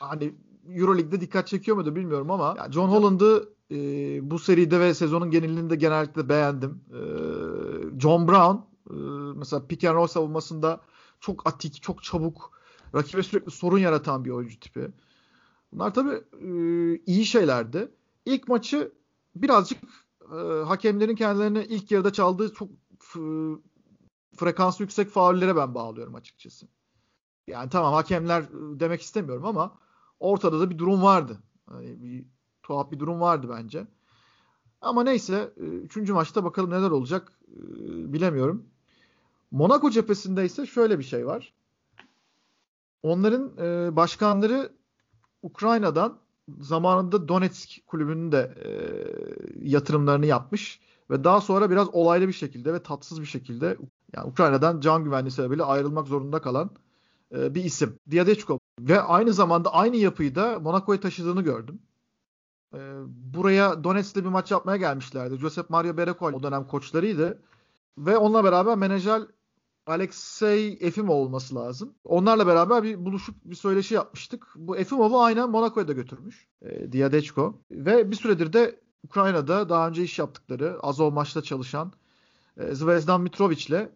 [0.00, 0.34] hani
[0.68, 3.76] Euroleague'de dikkat çekiyor muydu bilmiyorum ama yani John Holland'ı e,
[4.30, 6.80] bu seride ve sezonun genelinde genellikle beğendim.
[6.90, 7.00] E,
[8.00, 8.56] John Brown
[8.90, 8.94] e,
[9.36, 10.80] mesela pick and roll savunmasında
[11.20, 12.52] çok atik, çok çabuk,
[12.94, 14.88] rakibe sürekli sorun yaratan bir oyuncu tipi.
[15.72, 16.50] Bunlar tabii e,
[17.06, 17.88] iyi şeylerdi.
[18.26, 18.92] İlk maçı
[19.36, 19.78] birazcık
[20.32, 22.68] e, hakemlerin kendilerine ilk yarıda çaldığı çok
[23.16, 23.20] e,
[24.36, 26.66] frekansı yüksek faullere ben bağlıyorum açıkçası.
[27.46, 29.78] Yani tamam hakemler demek istemiyorum ama
[30.20, 31.38] ortada da bir durum vardı.
[31.70, 32.24] Yani bir
[32.62, 33.86] tuhaf bir durum vardı bence.
[34.80, 37.32] Ama neyse üçüncü maçta bakalım neler olacak
[37.88, 38.66] bilemiyorum.
[39.50, 41.52] Monaco cephesinde ise şöyle bir şey var.
[43.02, 43.56] Onların
[43.96, 44.72] başkanları
[45.42, 46.18] Ukrayna'dan
[46.60, 48.54] zamanında Donetsk kulübünün de
[49.62, 50.80] yatırımlarını yapmış
[51.10, 53.76] ve daha sonra biraz olaylı bir şekilde ve tatsız bir şekilde
[54.16, 56.70] yani Ukrayna'dan can güvenliği sebebiyle ayrılmak zorunda kalan
[57.34, 57.98] e, bir isim.
[58.10, 61.78] Diadechko ve aynı zamanda aynı yapıyı da Monaco'ya taşıdığını gördüm.
[62.74, 65.36] E, buraya Donetsk'te bir maç yapmaya gelmişlerdi.
[65.36, 67.42] Josep Mario Berekol o dönem koçlarıydı.
[67.98, 69.22] Ve onunla beraber menajer
[69.86, 71.94] Alexey Efimov olması lazım.
[72.04, 74.46] Onlarla beraber bir buluşup bir söyleşi yapmıştık.
[74.56, 76.48] Bu Efimov'u aynen Monaco'ya da götürmüş.
[76.62, 77.60] E, Diadechko.
[77.70, 81.92] Ve bir süredir de Ukrayna'da daha önce iş yaptıkları Azov maçta çalışan
[82.56, 83.88] e, Zvezdan Mitrovic'le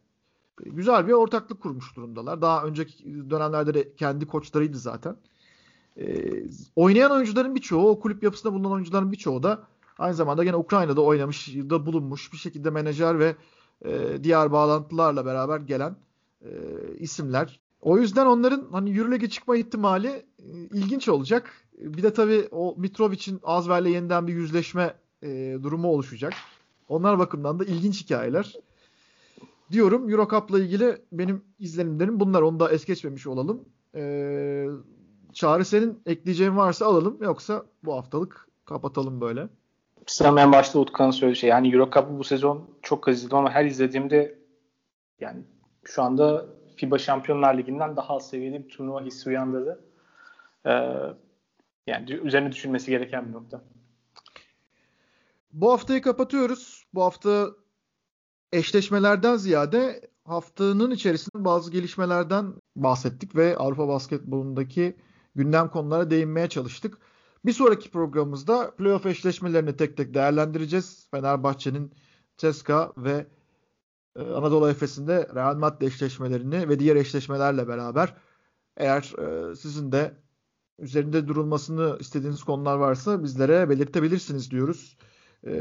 [0.67, 2.43] güzel bir ortaklık kurmuş durumdalar.
[2.43, 5.17] Daha önceki dönemlerde de kendi koçlarıydı zaten.
[5.97, 6.33] E,
[6.77, 9.63] oynayan oyuncuların birçoğu, o kulüp yapısında bulunan oyuncuların birçoğu da
[9.99, 13.37] aynı zamanda gene Ukrayna'da oynamış, da bulunmuş bir şekilde menajer ve
[13.85, 15.97] e, diğer bağlantılarla beraber gelen
[16.43, 16.51] e,
[16.99, 17.61] isimler.
[17.81, 20.25] O yüzden onların hani Euroleague'e çıkma ihtimali e,
[20.73, 21.53] ilginç olacak.
[21.79, 26.33] Bir de tabii o Mitrovic'in Azver'le yeniden bir yüzleşme e, durumu oluşacak.
[26.89, 28.55] Onlar bakımından da ilginç hikayeler.
[29.71, 32.43] Diyorum Eurocup'la ilgili benim izlenimlerim bunlar.
[32.43, 33.68] Onu da es geçmemiş olalım.
[33.95, 34.66] Ee,
[35.33, 37.18] Çağrı senin ekleyeceğin varsa alalım.
[37.21, 39.49] Yoksa bu haftalık kapatalım böyle.
[40.07, 41.51] Sanırım en başta Utkan'ın söylediği şey.
[41.51, 44.39] Yani Eurocup'ı bu sezon çok az izledim ama her izlediğimde
[45.21, 45.43] yani
[45.85, 46.47] şu anda
[46.77, 49.85] FIBA Şampiyonlar Ligi'nden daha az seviyeli bir turnuva hissi uyandırdı.
[50.66, 50.71] Ee,
[51.87, 53.62] yani üzerine düşünmesi gereken bir nokta.
[55.53, 56.85] Bu haftayı kapatıyoruz.
[56.95, 57.47] Bu hafta
[58.53, 64.97] eşleşmelerden ziyade haftanın içerisinde bazı gelişmelerden bahsettik ve Avrupa basketbolundaki
[65.35, 66.99] gündem konulara değinmeye çalıştık.
[67.45, 71.09] Bir sonraki programımızda playoff eşleşmelerini tek tek değerlendireceğiz.
[71.11, 71.93] Fenerbahçe'nin
[72.37, 73.27] Ceska ve
[74.17, 78.17] e, Anadolu Efes'inde Real Madrid eşleşmelerini ve diğer eşleşmelerle beraber
[78.77, 80.17] eğer e, sizin de
[80.79, 84.97] üzerinde durulmasını istediğiniz konular varsa bizlere belirtebilirsiniz diyoruz.
[85.47, 85.53] E,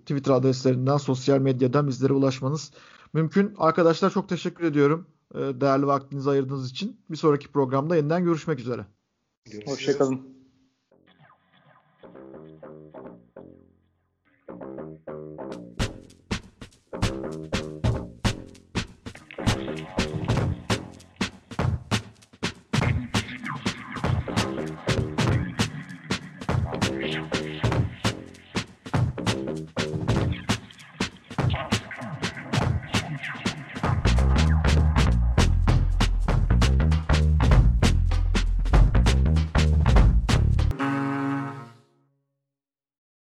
[0.00, 2.72] Twitter adreslerinden, sosyal medyadan bizlere ulaşmanız
[3.12, 3.54] mümkün.
[3.58, 5.06] Arkadaşlar çok teşekkür ediyorum.
[5.34, 7.00] Değerli vaktinizi ayırdığınız için.
[7.10, 8.86] Bir sonraki programda yeniden görüşmek üzere.
[9.66, 10.33] Hoşçakalın.